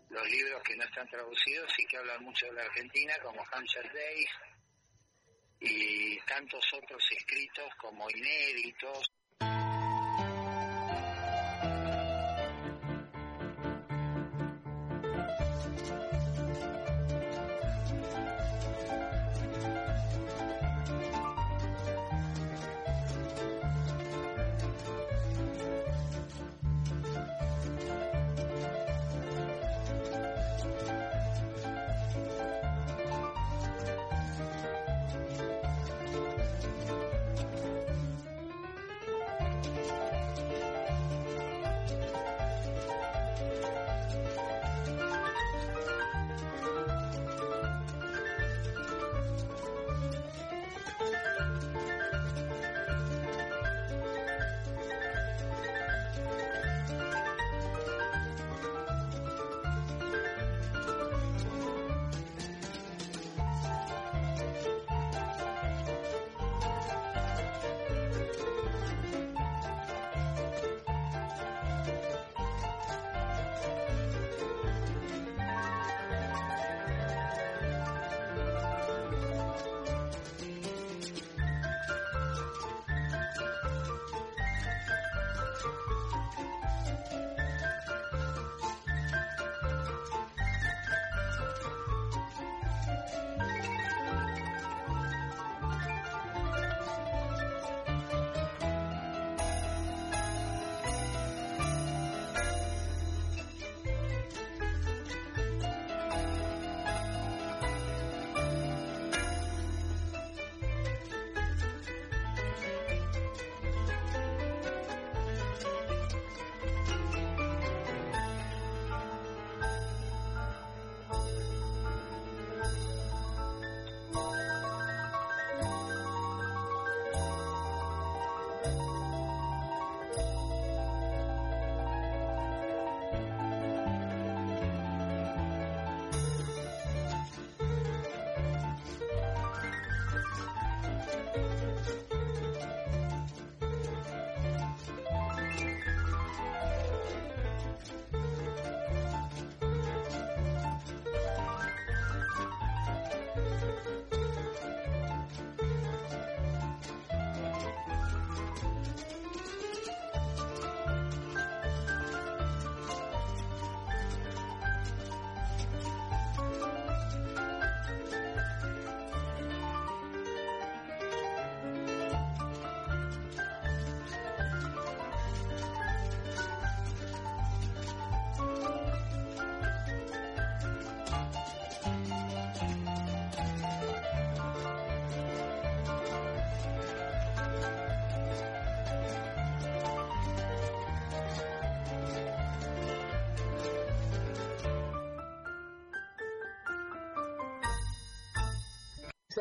los 0.09 0.27
libros 0.29 0.63
que 0.63 0.75
no 0.75 0.83
están 0.83 1.07
traducidos 1.07 1.71
y 1.77 1.86
que 1.86 1.97
hablan 1.97 2.23
mucho 2.23 2.47
de 2.47 2.53
la 2.53 2.63
Argentina, 2.63 3.13
como 3.21 3.45
Hampshire 3.51 3.91
Days, 3.93 4.29
y 5.59 6.19
tantos 6.21 6.65
otros 6.73 7.03
escritos 7.11 7.71
como 7.79 8.09
inéditos. 8.09 9.11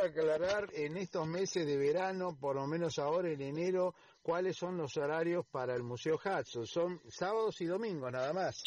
Aclarar 0.07 0.69
en 0.75 0.97
estos 0.97 1.27
meses 1.27 1.67
de 1.67 1.77
verano, 1.77 2.37
por 2.41 2.57
lo 2.57 2.67
menos 2.67 2.99
ahora 2.99 3.29
en 3.31 3.41
enero, 3.41 3.95
cuáles 4.23 4.57
son 4.57 4.77
los 4.77 4.97
horarios 4.97 5.45
para 5.51 5.75
el 5.75 5.83
Museo 5.83 6.17
Hudson. 6.23 6.67
Son 6.67 7.01
sábados 7.11 7.61
y 7.61 7.67
domingos 7.67 8.11
nada 8.13 8.33
más. 8.33 8.63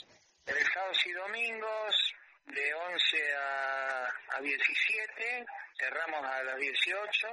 El 0.46 0.56
sábados 0.74 0.98
y 1.06 1.12
domingos 1.14 2.14
de 2.46 2.74
11 2.74 3.36
a, 3.36 4.04
a 4.38 4.42
17, 4.42 5.46
cerramos 5.80 6.26
a 6.26 6.44
las 6.44 6.58
18. 6.58 7.28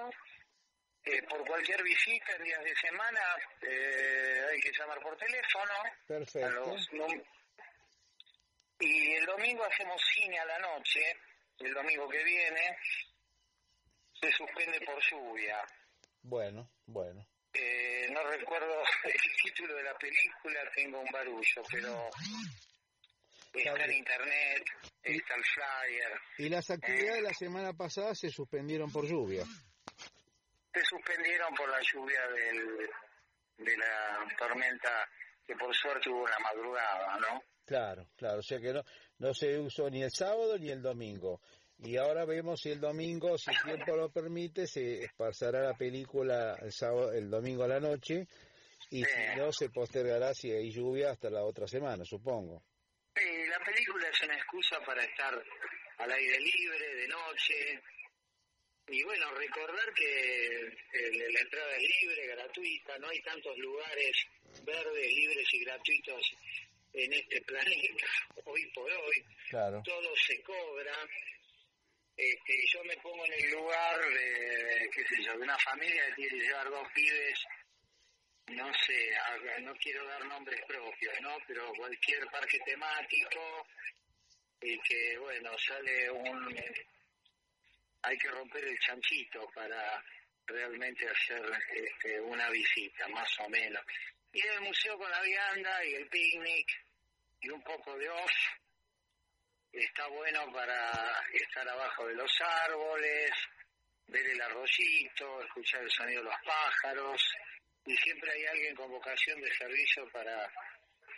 Eh, 1.07 1.23
por 1.29 1.47
cualquier 1.47 1.83
visita 1.83 2.35
en 2.39 2.45
días 2.45 2.65
de 2.65 2.75
semana 2.77 3.21
eh, 3.61 4.43
hay 4.51 4.61
que 4.61 4.73
llamar 4.79 4.99
por 5.01 5.15
teléfono. 5.19 5.73
Perfecto. 6.09 6.47
a 6.47 6.51
los 6.67 6.93
num- 6.93 7.23
y 8.81 9.13
el 9.13 9.27
domingo 9.27 9.65
hacemos 9.65 10.01
cine 10.15 10.39
a 10.39 10.45
la 10.47 10.59
noche, 10.59 11.01
el 11.61 11.73
domingo 11.75 12.09
que 12.09 12.25
viene, 12.25 12.77
se 14.21 14.31
suspende 14.33 14.81
por 14.85 15.01
lluvia. 15.11 15.59
Bueno, 16.23 16.71
bueno. 16.87 17.27
Eh, 17.53 18.09
no 18.11 18.23
recuerdo 18.25 18.83
el 19.05 19.43
título 19.43 19.77
de 19.77 19.83
la 19.85 19.95
película, 19.97 20.61
tengo 20.75 21.01
un 21.01 21.11
barullo, 21.12 21.62
pero 21.71 22.11
está 23.53 23.85
en 23.85 23.93
internet, 23.93 24.65
está 25.03 25.35
el 25.35 25.45
flyer. 25.45 26.21
Y 26.39 26.49
las 26.49 26.71
actividades 26.71 27.17
de 27.17 27.23
la 27.23 27.35
semana 27.35 27.73
pasada 27.73 28.15
se 28.15 28.31
suspendieron 28.31 28.91
por 28.91 29.07
lluvia. 29.07 29.45
Se 30.73 30.83
suspendieron 30.85 31.55
por 31.55 31.69
la 31.69 31.81
lluvia 31.81 32.21
del, 32.29 32.91
de 33.59 33.77
la 33.77 34.27
tormenta 34.37 35.09
que 35.47 35.55
por 35.55 35.75
suerte 35.75 36.11
hubo 36.11 36.25
una 36.25 36.39
madrugada, 36.41 37.19
¿no? 37.19 37.43
Claro, 37.65 38.09
claro. 38.17 38.39
O 38.39 38.43
sea 38.43 38.59
que 38.59 38.73
no, 38.73 38.83
no 39.19 39.33
se 39.33 39.59
usó 39.59 39.89
ni 39.89 40.03
el 40.03 40.11
sábado 40.11 40.59
ni 40.59 40.71
el 40.71 40.83
domingo. 40.83 41.41
Y 41.79 41.97
ahora 41.97 42.25
vemos 42.25 42.61
si 42.61 42.70
el 42.70 42.81
domingo, 42.81 43.37
si 43.37 43.51
el 43.51 43.62
tiempo 43.62 43.97
lo 43.97 44.11
permite, 44.11 44.66
se 44.66 45.11
pasará 45.16 45.61
la 45.61 45.75
película 45.75 46.57
el, 46.62 46.72
sábado, 46.72 47.12
el 47.12 47.29
domingo 47.29 47.64
a 47.64 47.68
la 47.68 47.81
noche. 47.81 48.27
Y 48.91 49.05
si 49.05 49.37
no, 49.37 49.53
se 49.53 49.70
postergará 49.70 50.33
si 50.35 50.51
hay 50.51 50.70
lluvia 50.70 51.11
hasta 51.11 51.31
la 51.31 51.43
otra 51.45 51.66
semana, 51.66 52.05
supongo. 52.05 52.62
Sí, 53.16 53.47
la 53.49 53.59
película 53.64 54.09
es 54.09 54.22
una 54.22 54.37
excusa 54.37 54.79
para 54.87 55.03
estar 55.05 55.43
al 55.99 56.12
aire 56.12 56.39
libre, 56.39 56.95
de 56.95 57.09
noche. 57.09 57.81
Y 58.89 59.03
bueno, 59.03 59.31
recordar 59.35 59.93
que 59.95 60.70
la 60.93 61.41
entrada 61.41 61.77
es 61.77 61.83
libre, 62.03 62.27
gratuita, 62.27 62.99
no 62.99 63.09
hay 63.09 63.20
tantos 63.22 63.57
lugares 63.59 64.16
verdes, 64.64 65.12
libres 65.12 65.49
y 65.53 65.64
gratuitos 65.64 66.33
en 66.93 67.12
este 67.12 67.41
planeta, 67.43 68.07
hoy 68.45 68.66
por 68.75 68.91
hoy. 68.91 69.25
Claro. 69.49 69.83
Todo 69.85 70.14
se 70.16 70.41
cobra. 70.43 70.93
Este, 72.17 72.67
yo 72.73 72.85
me 72.85 72.97
pongo 72.99 73.25
en 73.27 73.33
el 73.33 73.51
lugar 73.51 73.99
de, 74.09 74.89
qué 74.95 75.05
sé 75.07 75.23
yo, 75.23 75.33
de 75.33 75.43
una 75.43 75.59
familia 75.59 76.07
que 76.07 76.15
tiene 76.15 76.39
que 76.39 76.47
llevar 76.47 76.71
dos 76.71 76.89
pibes 76.95 77.45
no 78.49 78.71
sé, 78.75 79.11
no 79.62 79.75
quiero 79.77 80.07
dar 80.07 80.25
nombres 80.27 80.61
propios, 80.67 81.15
¿no? 81.23 81.37
Pero 81.47 81.73
cualquier 81.79 82.27
parque 82.27 82.59
temático 82.61 83.67
y 84.61 84.79
que, 84.81 85.19
bueno, 85.19 85.51
sale 85.59 86.11
un 86.11 86.55
hay 88.03 88.19
que 88.19 88.29
romper 88.29 88.65
el 88.65 88.79
chanchito 88.81 89.49
para 89.55 90.03
realmente 90.47 91.09
hacer 91.09 91.43
este, 91.73 92.21
una 92.21 92.51
visita, 92.51 93.09
más 93.09 93.29
o 93.41 93.49
menos. 93.49 93.83
Y 94.33 94.47
el 94.47 94.61
museo 94.61 94.99
con 94.99 95.11
la 95.11 95.23
vianda 95.23 95.85
y 95.87 95.95
el 95.95 96.09
picnic 96.09 96.69
y 97.41 97.49
un 97.49 97.62
poco 97.62 97.97
de 97.97 98.11
off. 98.11 98.33
Está 99.75 100.07
bueno 100.07 100.41
para 100.53 101.20
estar 101.33 101.68
abajo 101.68 102.07
de 102.07 102.14
los 102.14 102.31
árboles, 102.41 103.31
ver 104.07 104.25
el 104.25 104.41
arroyito, 104.41 105.43
escuchar 105.43 105.83
el 105.83 105.91
sonido 105.91 106.22
de 106.22 106.29
los 106.29 106.41
pájaros. 106.47 107.20
Y 107.85 107.97
siempre 107.97 108.31
hay 108.31 108.47
alguien 108.47 108.77
con 108.77 108.89
vocación 108.89 109.41
de 109.41 109.53
servicio 109.53 110.09
para 110.12 110.49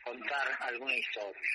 contar 0.05 0.57
alguna 0.61 0.95
historia. 0.95 1.51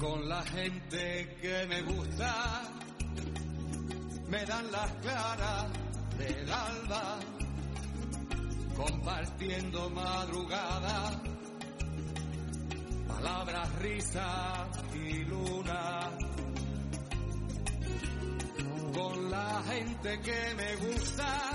Con 0.00 0.28
la 0.28 0.42
gente 0.42 1.36
que 1.40 1.66
me 1.68 1.82
gusta, 1.82 2.62
me 4.28 4.44
dan 4.44 4.72
las 4.72 4.92
claras 4.96 6.18
del 6.18 6.50
alba, 6.50 7.20
compartiendo 8.76 9.88
madrugada, 9.90 11.22
palabras, 13.08 13.74
risas 13.80 14.68
y 14.94 15.24
luna. 15.24 16.10
Con 18.94 19.30
la 19.30 19.62
gente 19.70 20.20
que 20.20 20.54
me 20.54 20.76
gusta, 20.76 21.52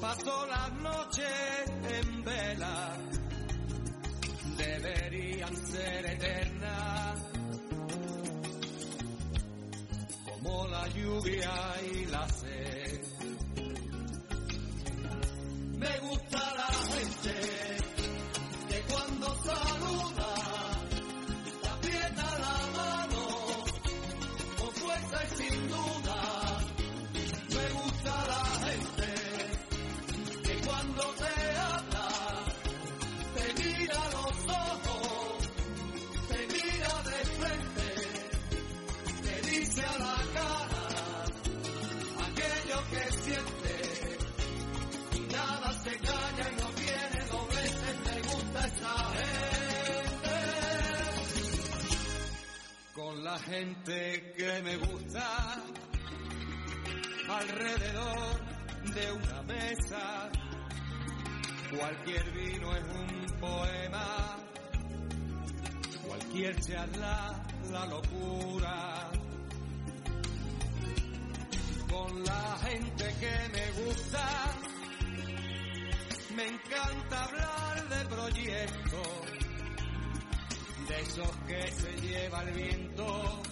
paso 0.00 0.46
las 0.46 0.72
noches 0.74 1.64
en 1.98 2.24
vela, 2.24 2.96
deberían 4.56 5.56
ser 5.56 6.06
eternas 6.06 7.18
como 10.24 10.66
la 10.68 10.88
lluvia 10.88 11.52
y 11.94 12.06
la 12.06 12.28
La 53.22 53.38
gente 53.38 54.34
que 54.36 54.62
me 54.62 54.76
gusta 54.78 55.62
alrededor 57.28 58.40
de 58.94 59.12
una 59.12 59.42
mesa, 59.42 60.28
cualquier 61.70 62.32
vino 62.32 62.74
es 62.74 62.82
un 62.82 63.38
poema, 63.38 64.38
cualquier 66.04 66.60
charla 66.62 67.44
la 67.70 67.86
locura 67.86 69.10
con 71.88 72.24
la 72.24 72.58
gente 72.68 73.14
que 73.20 73.48
me 73.52 73.84
gusta. 73.84 74.28
Me 76.34 76.48
encanta 76.48 77.24
hablar 77.24 77.88
de 77.88 78.04
proyectos, 78.06 79.41
de 80.88 81.00
esos 81.00 81.36
que 81.46 81.70
se 81.70 81.92
lleva 82.00 82.42
el 82.42 82.54
viento 82.54 83.42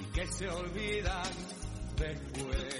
y 0.00 0.12
que 0.12 0.26
se 0.26 0.48
olvidan 0.48 1.32
después. 1.96 2.74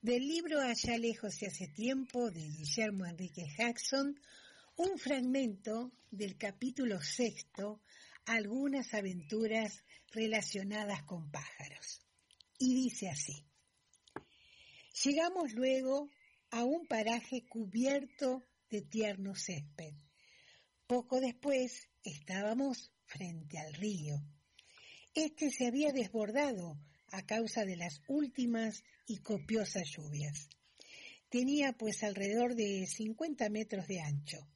Del 0.00 0.28
libro 0.28 0.60
Allá 0.60 0.98
lejos 0.98 1.42
y 1.42 1.46
hace 1.46 1.68
tiempo 1.68 2.30
de 2.30 2.40
Guillermo 2.40 3.06
Enrique 3.06 3.46
Jackson, 3.58 4.20
un 4.76 4.98
fragmento 4.98 5.92
del 6.10 6.36
capítulo 6.36 7.00
sexto, 7.02 7.80
algunas 8.26 8.94
aventuras 8.94 9.82
relacionadas 10.12 11.02
con 11.02 11.30
pájaros. 11.30 12.00
Y 12.58 12.74
dice 12.74 13.08
así. 13.08 13.44
Llegamos 15.04 15.52
luego 15.52 16.10
a 16.50 16.64
un 16.64 16.86
paraje 16.86 17.44
cubierto 17.48 18.42
de 18.70 18.82
tierno 18.82 19.34
césped. 19.34 19.94
Poco 20.86 21.20
después 21.20 21.88
estábamos 22.04 22.92
frente 23.06 23.58
al 23.58 23.74
río. 23.74 24.22
Este 25.14 25.50
se 25.50 25.66
había 25.66 25.92
desbordado 25.92 26.78
a 27.10 27.22
causa 27.24 27.64
de 27.64 27.76
las 27.76 28.02
últimas 28.08 28.84
y 29.06 29.18
copiosas 29.18 29.88
lluvias. 29.88 30.48
Tenía 31.28 31.72
pues 31.72 32.02
alrededor 32.02 32.54
de 32.54 32.86
50 32.86 33.48
metros 33.50 33.86
de 33.86 34.00
ancho. 34.00 34.46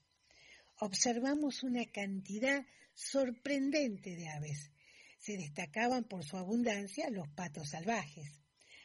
Observamos 0.78 1.62
una 1.62 1.84
cantidad 1.86 2.64
sorprendente 2.94 4.16
de 4.16 4.28
aves. 4.28 4.70
Se 5.18 5.36
destacaban 5.36 6.04
por 6.04 6.24
su 6.24 6.36
abundancia 6.36 7.10
los 7.10 7.28
patos 7.28 7.70
salvajes. 7.70 8.40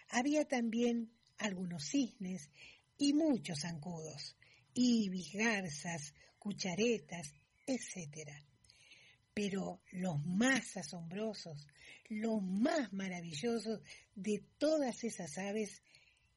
Había 0.10 0.46
también 0.46 1.12
algunos 1.38 1.86
cisnes 1.86 2.50
y 2.98 3.14
muchos 3.14 3.62
zancudos, 3.62 4.36
ibis, 4.76 5.34
garzas, 5.34 6.14
cucharetas, 6.38 7.34
etc. 7.66 8.30
Pero 9.34 9.82
los 9.92 10.24
más 10.24 10.78
asombrosos, 10.78 11.66
los 12.10 12.44
más 12.44 12.94
maravillosos 12.94 13.82
de 14.14 14.44
todas 14.60 15.04
esas 15.04 15.38
aves 15.38 15.82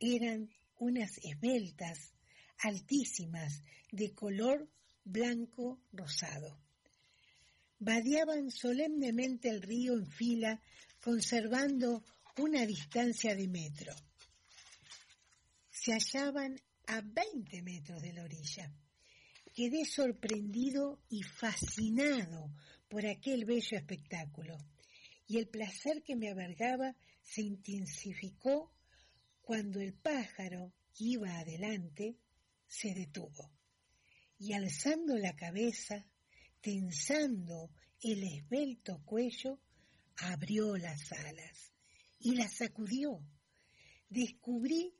eran 0.00 0.48
unas 0.78 1.18
esbeltas, 1.18 2.14
altísimas, 2.58 3.62
de 3.90 4.14
color 4.14 4.68
blanco 5.04 5.80
rosado. 5.92 6.58
Vadeaban 7.80 8.50
solemnemente 8.50 9.48
el 9.48 9.62
río 9.62 9.94
en 9.94 10.06
fila, 10.06 10.60
conservando 11.00 12.04
una 12.38 12.66
distancia 12.66 13.34
de 13.34 13.48
metro. 13.48 13.94
Se 15.70 15.92
hallaban 15.92 16.60
a 16.88 17.00
20 17.00 17.62
metros 17.62 18.02
de 18.02 18.12
la 18.12 18.24
orilla. 18.24 18.70
Quedé 19.54 19.84
sorprendido 19.84 21.00
y 21.08 21.22
fascinado 21.22 22.52
por 22.88 23.06
aquel 23.06 23.44
bello 23.44 23.76
espectáculo, 23.76 24.58
y 25.26 25.38
el 25.38 25.48
placer 25.48 26.02
que 26.02 26.16
me 26.16 26.30
abargaba 26.30 26.96
se 27.22 27.42
intensificó 27.42 28.72
cuando 29.40 29.80
el 29.80 29.94
pájaro 29.94 30.72
que 30.94 31.04
iba 31.04 31.38
adelante 31.38 32.16
se 32.66 32.94
detuvo 32.94 33.50
y 34.38 34.52
alzando 34.52 35.16
la 35.18 35.34
cabeza, 35.34 36.06
tensando 36.60 37.70
el 38.00 38.22
esbelto 38.22 39.02
cuello, 39.04 39.58
abrió 40.16 40.76
las 40.76 41.12
alas 41.12 41.72
y 42.20 42.36
las 42.36 42.56
sacudió. 42.56 43.20
Descubrí 44.08 44.94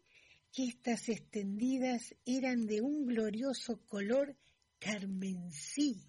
que 0.53 0.65
estas 0.65 1.09
extendidas 1.09 2.15
eran 2.25 2.67
de 2.67 2.81
un 2.81 3.07
glorioso 3.07 3.81
color 3.87 4.37
carmesí. 4.79 6.05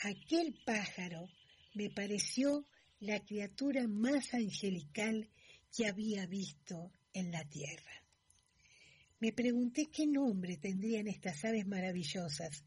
Aquel 0.00 0.54
pájaro 0.64 1.28
me 1.74 1.90
pareció 1.90 2.66
la 3.00 3.20
criatura 3.20 3.86
más 3.88 4.34
angelical 4.34 5.28
que 5.76 5.86
había 5.86 6.26
visto 6.26 6.92
en 7.12 7.30
la 7.30 7.44
tierra. 7.48 8.04
Me 9.20 9.32
pregunté 9.32 9.88
qué 9.90 10.06
nombre 10.06 10.56
tendrían 10.56 11.06
estas 11.06 11.44
aves 11.44 11.66
maravillosas. 11.66 12.64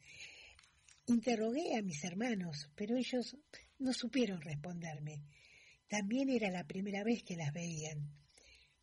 Interrogué 1.07 1.75
a 1.75 1.81
mis 1.81 2.03
hermanos, 2.03 2.69
pero 2.75 2.95
ellos 2.95 3.37
no 3.77 3.93
supieron 3.93 4.41
responderme. 4.41 5.21
También 5.87 6.29
era 6.29 6.49
la 6.49 6.65
primera 6.65 7.03
vez 7.03 7.23
que 7.23 7.35
las 7.35 7.53
veían. 7.53 8.09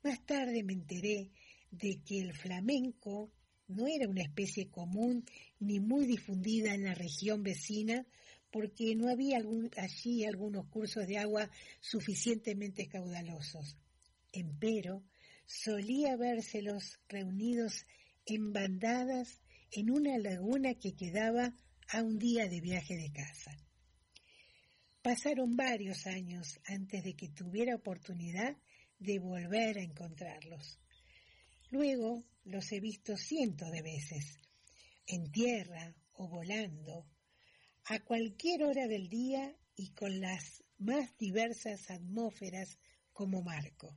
Más 0.02 0.24
tarde 0.24 0.62
me 0.62 0.74
enteré 0.74 1.30
de 1.72 2.00
que 2.04 2.20
el 2.20 2.34
flamenco 2.34 3.32
no 3.66 3.86
era 3.86 4.08
una 4.08 4.22
especie 4.22 4.68
común 4.68 5.24
ni 5.58 5.80
muy 5.80 6.06
difundida 6.06 6.74
en 6.74 6.84
la 6.84 6.94
región 6.94 7.42
vecina 7.42 8.06
porque 8.50 8.94
no 8.94 9.08
había 9.08 9.38
allí 9.78 10.24
algunos 10.24 10.66
cursos 10.66 11.06
de 11.06 11.18
agua 11.18 11.50
suficientemente 11.80 12.86
caudalosos. 12.86 13.78
Empero, 14.30 15.02
solía 15.46 16.16
vérselos 16.16 17.00
reunidos 17.08 17.86
en 18.26 18.52
bandadas 18.52 19.40
en 19.70 19.90
una 19.90 20.18
laguna 20.18 20.74
que 20.74 20.94
quedaba 20.94 21.54
a 21.88 22.02
un 22.02 22.18
día 22.18 22.48
de 22.48 22.60
viaje 22.60 22.94
de 22.96 23.10
casa. 23.10 23.56
Pasaron 25.00 25.56
varios 25.56 26.06
años 26.06 26.60
antes 26.66 27.02
de 27.02 27.14
que 27.14 27.30
tuviera 27.30 27.74
oportunidad 27.74 28.56
de 28.98 29.18
volver 29.18 29.78
a 29.78 29.82
encontrarlos. 29.82 30.78
Luego 31.72 32.22
los 32.44 32.70
he 32.70 32.80
visto 32.80 33.16
cientos 33.16 33.70
de 33.70 33.80
veces, 33.80 34.38
en 35.06 35.32
tierra 35.32 35.96
o 36.12 36.28
volando, 36.28 37.06
a 37.86 37.98
cualquier 38.00 38.64
hora 38.64 38.86
del 38.86 39.08
día 39.08 39.56
y 39.74 39.92
con 39.92 40.20
las 40.20 40.62
más 40.76 41.16
diversas 41.16 41.90
atmósferas 41.90 42.76
como 43.14 43.40
marco. 43.40 43.96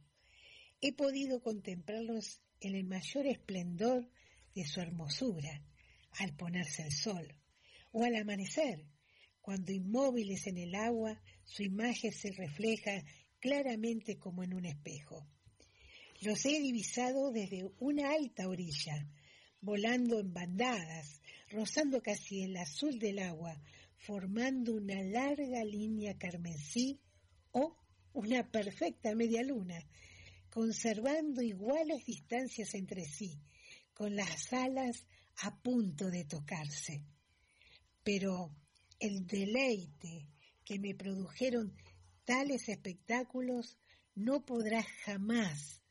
He 0.80 0.94
podido 0.94 1.42
contemplarlos 1.42 2.42
en 2.62 2.76
el 2.76 2.86
mayor 2.86 3.28
esplendor 3.28 4.10
de 4.54 4.64
su 4.64 4.80
hermosura, 4.80 5.62
al 6.12 6.34
ponerse 6.34 6.84
el 6.84 6.94
sol, 6.94 7.28
o 7.92 8.06
al 8.06 8.16
amanecer, 8.16 8.86
cuando 9.42 9.74
inmóviles 9.74 10.48
en 10.48 10.60
el 10.60 10.76
agua 10.76 11.22
su 11.44 11.64
imagen 11.64 12.14
se 12.14 12.32
refleja 12.32 13.04
claramente 13.42 14.18
como 14.18 14.44
en 14.46 14.54
un 14.54 14.66
espejo. 14.66 15.28
Los 16.22 16.45
he 16.45 16.59
divisado 16.61 17.32
desde 17.32 17.70
una 17.80 18.11
alta 18.11 18.47
orilla, 18.47 19.05
volando 19.59 20.20
en 20.20 20.34
bandadas, 20.34 21.22
rozando 21.49 22.01
casi 22.01 22.43
el 22.43 22.55
azul 22.55 22.97
del 22.99 23.20
agua, 23.20 23.61
formando 23.97 24.74
una 24.74 25.01
larga 25.03 25.63
línea 25.66 26.18
carmesí 26.18 26.99
o 27.51 27.78
una 28.13 28.49
perfecta 28.49 29.13
media 29.13 29.43
luna, 29.43 29.86
conservando 30.49 31.41
iguales 31.41 32.05
distancias 32.05 32.74
entre 32.76 33.05
sí, 33.05 33.41
con 33.93 34.16
las 34.16 34.53
alas 34.53 35.05
a 35.41 35.61
punto 35.61 36.09
de 36.09 36.24
tocarse. 36.24 37.03
Pero 38.03 38.55
el 38.99 39.28
deleite 39.28 40.28
que 40.63 40.80
me 40.80 40.95
produjeron 40.95 41.76
tales 42.24 42.70
espectáculos 42.70 43.78
no 44.16 44.45
podrá 44.45 44.82
jamás 45.03 45.82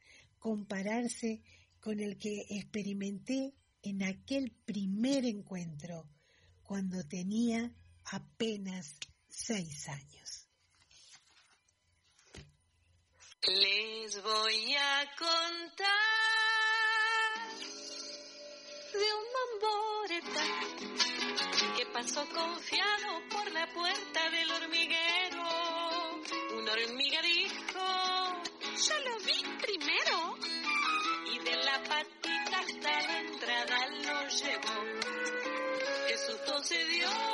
compararse 0.45 1.41
con 1.81 2.01
el 2.01 2.19
que 2.19 2.45
experimenté 2.51 3.55
en 3.81 4.03
aquel 4.03 4.51
primer 4.67 5.25
encuentro, 5.25 6.07
cuando 6.63 7.03
tenía 7.09 7.75
apenas 8.05 8.99
seis 9.27 9.89
años. 9.89 10.47
Les 13.47 14.23
voy 14.23 14.75
a 14.75 15.11
contar 15.19 15.89
de 18.93 19.09
un 19.21 19.27
mamboreta 19.39 20.45
que 21.75 21.87
pasó 21.87 22.23
confiado 22.29 23.29
por 23.31 23.51
la 23.51 23.67
puerta 23.73 24.29
del 24.29 24.51
hormiguero. 24.51 25.43
Una 26.59 26.73
hormiga 26.73 27.23
dijo, 27.23 28.43
yo 28.77 28.99
lo 29.09 29.19
vi 29.21 29.43
primero. 29.63 30.24
Se 36.65 36.83
dio 36.87 37.34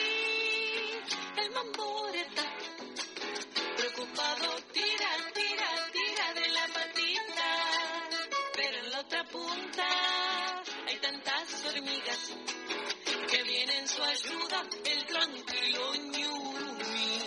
ayuda 14.23 14.63
el 14.85 15.05
tranquilo 15.05 15.95
ñurumí. 15.95 17.19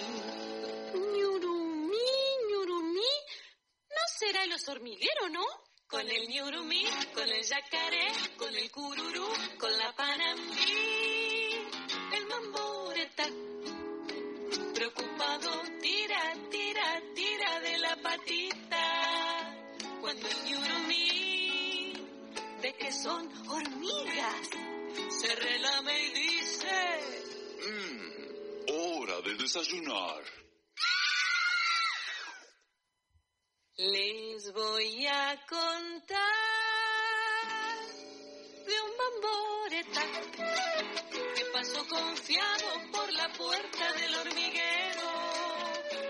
Ñurumí, 1.17 2.11
ñurumí. 2.51 3.13
¿No 3.91 4.03
será 4.19 4.45
el 4.45 4.53
oso 4.53 4.73
hormiguero, 4.73 5.29
no? 5.31 5.45
Con 5.89 6.09
el 6.09 6.29
ñurumí, 6.29 6.85
con 7.13 7.29
el 7.29 7.43
yacaré, 7.43 8.07
con 8.37 8.55
el 8.55 8.71
cururú, 8.71 9.29
con 9.59 9.77
la 9.77 9.93
panambí, 9.95 11.67
el 12.13 12.27
mamboreta. 12.27 13.27
Preocupado, 14.75 15.51
tira, 15.81 16.35
tira, 16.51 17.03
tira 17.15 17.61
de 17.61 17.79
la 17.79 17.97
patita. 17.97 19.57
Cuando 20.01 20.29
el 20.29 20.45
ñurumí 20.45 21.93
ve 22.63 22.75
que 22.75 22.93
son 22.93 23.29
hormigas, 23.49 24.49
se 25.11 25.35
relame 25.35 26.03
y 26.03 26.11
dice... 26.11 26.24
Les 33.77 34.53
voy 34.55 35.07
a 35.07 35.39
contar 35.47 36.19
de 38.67 38.81
un 38.81 38.93
mamboreta 38.97 40.01
que 41.37 41.45
pasó 41.53 41.87
confiado 41.89 42.69
por 42.91 43.13
la 43.13 43.29
puerta 43.35 43.93
del 43.93 44.15
hormiguero 44.15 45.09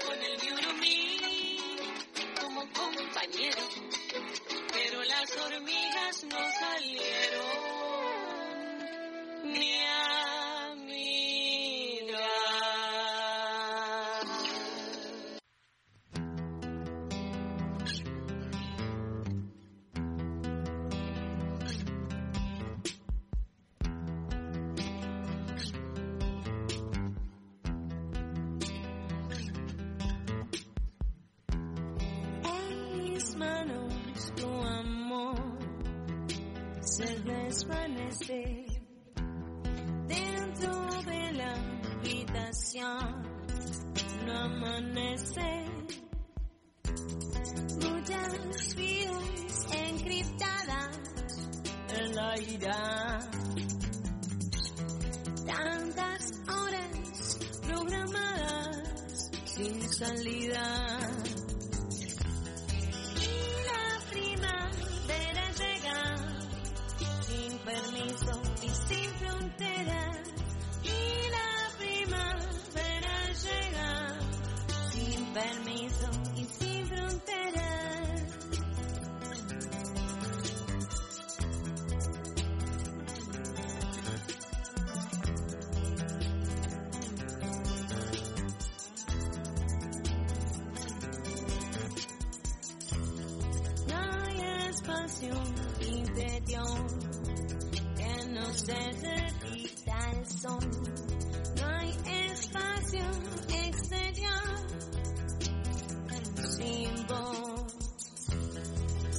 con 0.06 0.22
el 0.22 0.40
ñurumí 0.40 1.58
como 2.40 2.60
compañero. 2.72 3.62
Pero 4.72 5.02
las 5.02 5.36
hormigas 5.38 6.22
no 6.24 6.38
salieron 6.60 7.63
se 36.86 37.18
desvanece 37.20 38.66
dentro 40.06 41.02
de 41.02 41.32
la 41.32 41.54
habitación. 41.96 43.22
No 44.26 44.38
amanece. 44.38 45.64
Muchas 47.80 48.76
vidas 48.76 49.66
encriptadas 49.72 50.98
en 51.96 52.14
la 52.14 52.38
ira. 52.40 53.18
Tantas 55.46 56.32
horas 56.48 57.38
programadas 57.66 59.30
sin 59.46 59.88
salida. 59.90 61.33
Espacio 95.24 95.42
interior 95.80 96.86
que 97.96 98.26
nos 98.28 98.66
necesita 98.66 100.10
el 100.12 100.26
sol. 100.26 100.70
No 101.56 101.66
hay 101.66 101.90
espacio 102.28 103.04
exterior 103.48 104.44
sin 106.56 107.06
voz. 107.06 107.74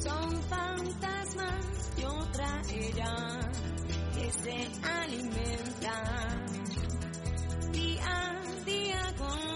Son 0.04 0.44
fantasmas 0.44 1.96
de 1.96 2.06
otra 2.06 2.62
era 2.70 3.40
que 4.14 4.32
se 4.32 4.58
alimentan 4.88 6.46
día 7.72 8.06
a 8.06 8.64
día 8.66 9.14
con 9.18 9.55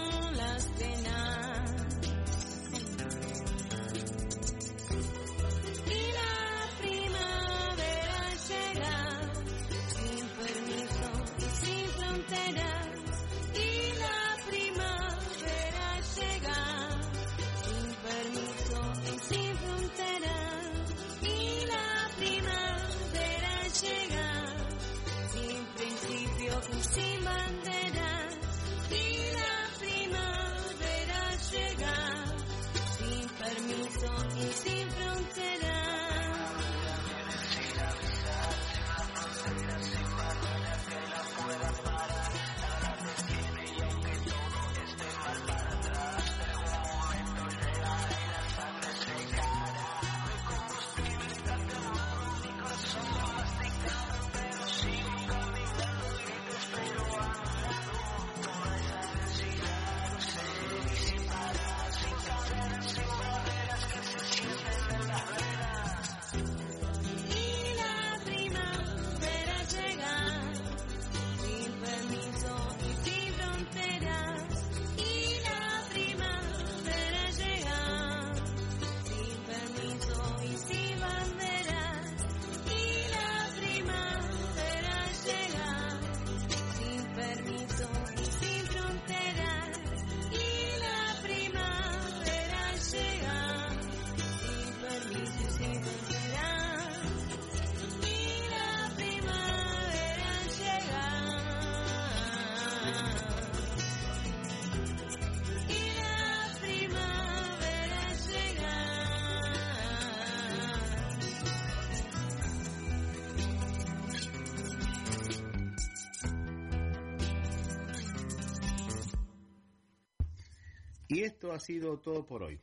Y 121.10 121.24
esto 121.24 121.52
ha 121.52 121.58
sido 121.58 121.98
todo 121.98 122.24
por 122.24 122.44
hoy. 122.44 122.60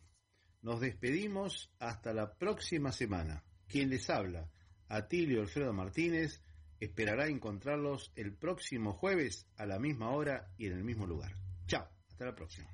Nos 0.61 0.79
despedimos 0.79 1.69
hasta 1.79 2.13
la 2.13 2.33
próxima 2.33 2.93
semana. 2.93 3.43
Quien 3.67 3.89
les 3.89 4.09
habla, 4.09 4.49
Atilio 4.87 5.41
Alfredo 5.41 5.73
Martínez, 5.73 6.41
esperará 6.79 7.27
encontrarlos 7.27 8.13
el 8.15 8.33
próximo 8.33 8.93
jueves 8.93 9.49
a 9.57 9.65
la 9.65 9.79
misma 9.79 10.11
hora 10.11 10.49
y 10.57 10.67
en 10.67 10.77
el 10.77 10.85
mismo 10.85 11.05
lugar. 11.05 11.33
Chao, 11.67 11.89
hasta 12.07 12.23
la 12.23 12.33
próxima. 12.33 12.69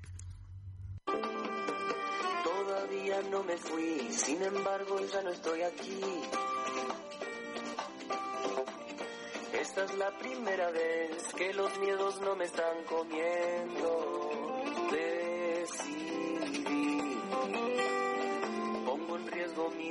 Todavía 2.44 3.22
no 3.32 3.42
me 3.42 3.56
fui, 3.56 4.12
sin 4.12 4.40
embargo 4.44 5.04
ya 5.12 5.22
no 5.22 5.30
estoy 5.32 5.60
aquí. 5.62 6.00
Esta 9.60 9.84
es 9.86 9.98
la 9.98 10.16
primera 10.18 10.70
vez 10.70 11.34
que 11.36 11.52
los 11.52 11.80
miedos 11.80 12.20
no 12.20 12.36
me 12.36 12.44
están 12.44 12.84
comiendo. 12.84 14.43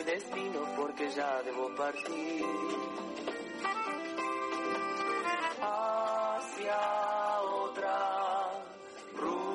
Destino 0.05 0.59
porque 0.75 1.09
ya 1.11 1.41
debo 1.43 1.73
partir. 1.75 2.45
Hacia 5.61 7.41
otra 7.41 8.51
ruta. 9.15 9.53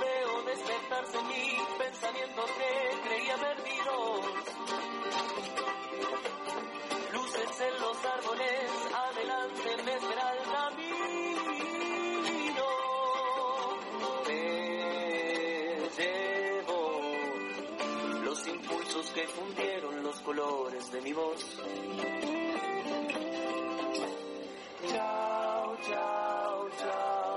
Veo 0.00 0.42
despertarse 0.42 1.22
mi 1.22 1.56
pensamiento 1.78 2.42
que 2.58 3.08
creía 3.08 3.36
perdidos. 3.36 4.26
Luces 7.12 7.60
en 7.60 7.80
los 7.80 8.04
árboles, 8.04 8.85
que 19.16 19.26
fundieron 19.28 20.02
los 20.02 20.20
colores 20.20 20.92
de 20.92 21.00
mi 21.00 21.14
voz. 21.14 21.42
Chao, 24.90 25.78
chao, 25.88 26.68
chao. 26.78 27.36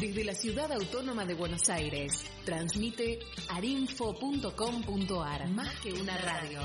Desde 0.00 0.24
la 0.24 0.32
Ciudad 0.34 0.72
Autónoma 0.72 1.26
de 1.26 1.34
Buenos 1.34 1.68
Aires, 1.68 2.24
transmite 2.46 3.18
arinfo.com.ar, 3.50 5.48
más 5.50 5.78
que 5.80 5.92
una 5.92 6.16
radio. 6.16 6.60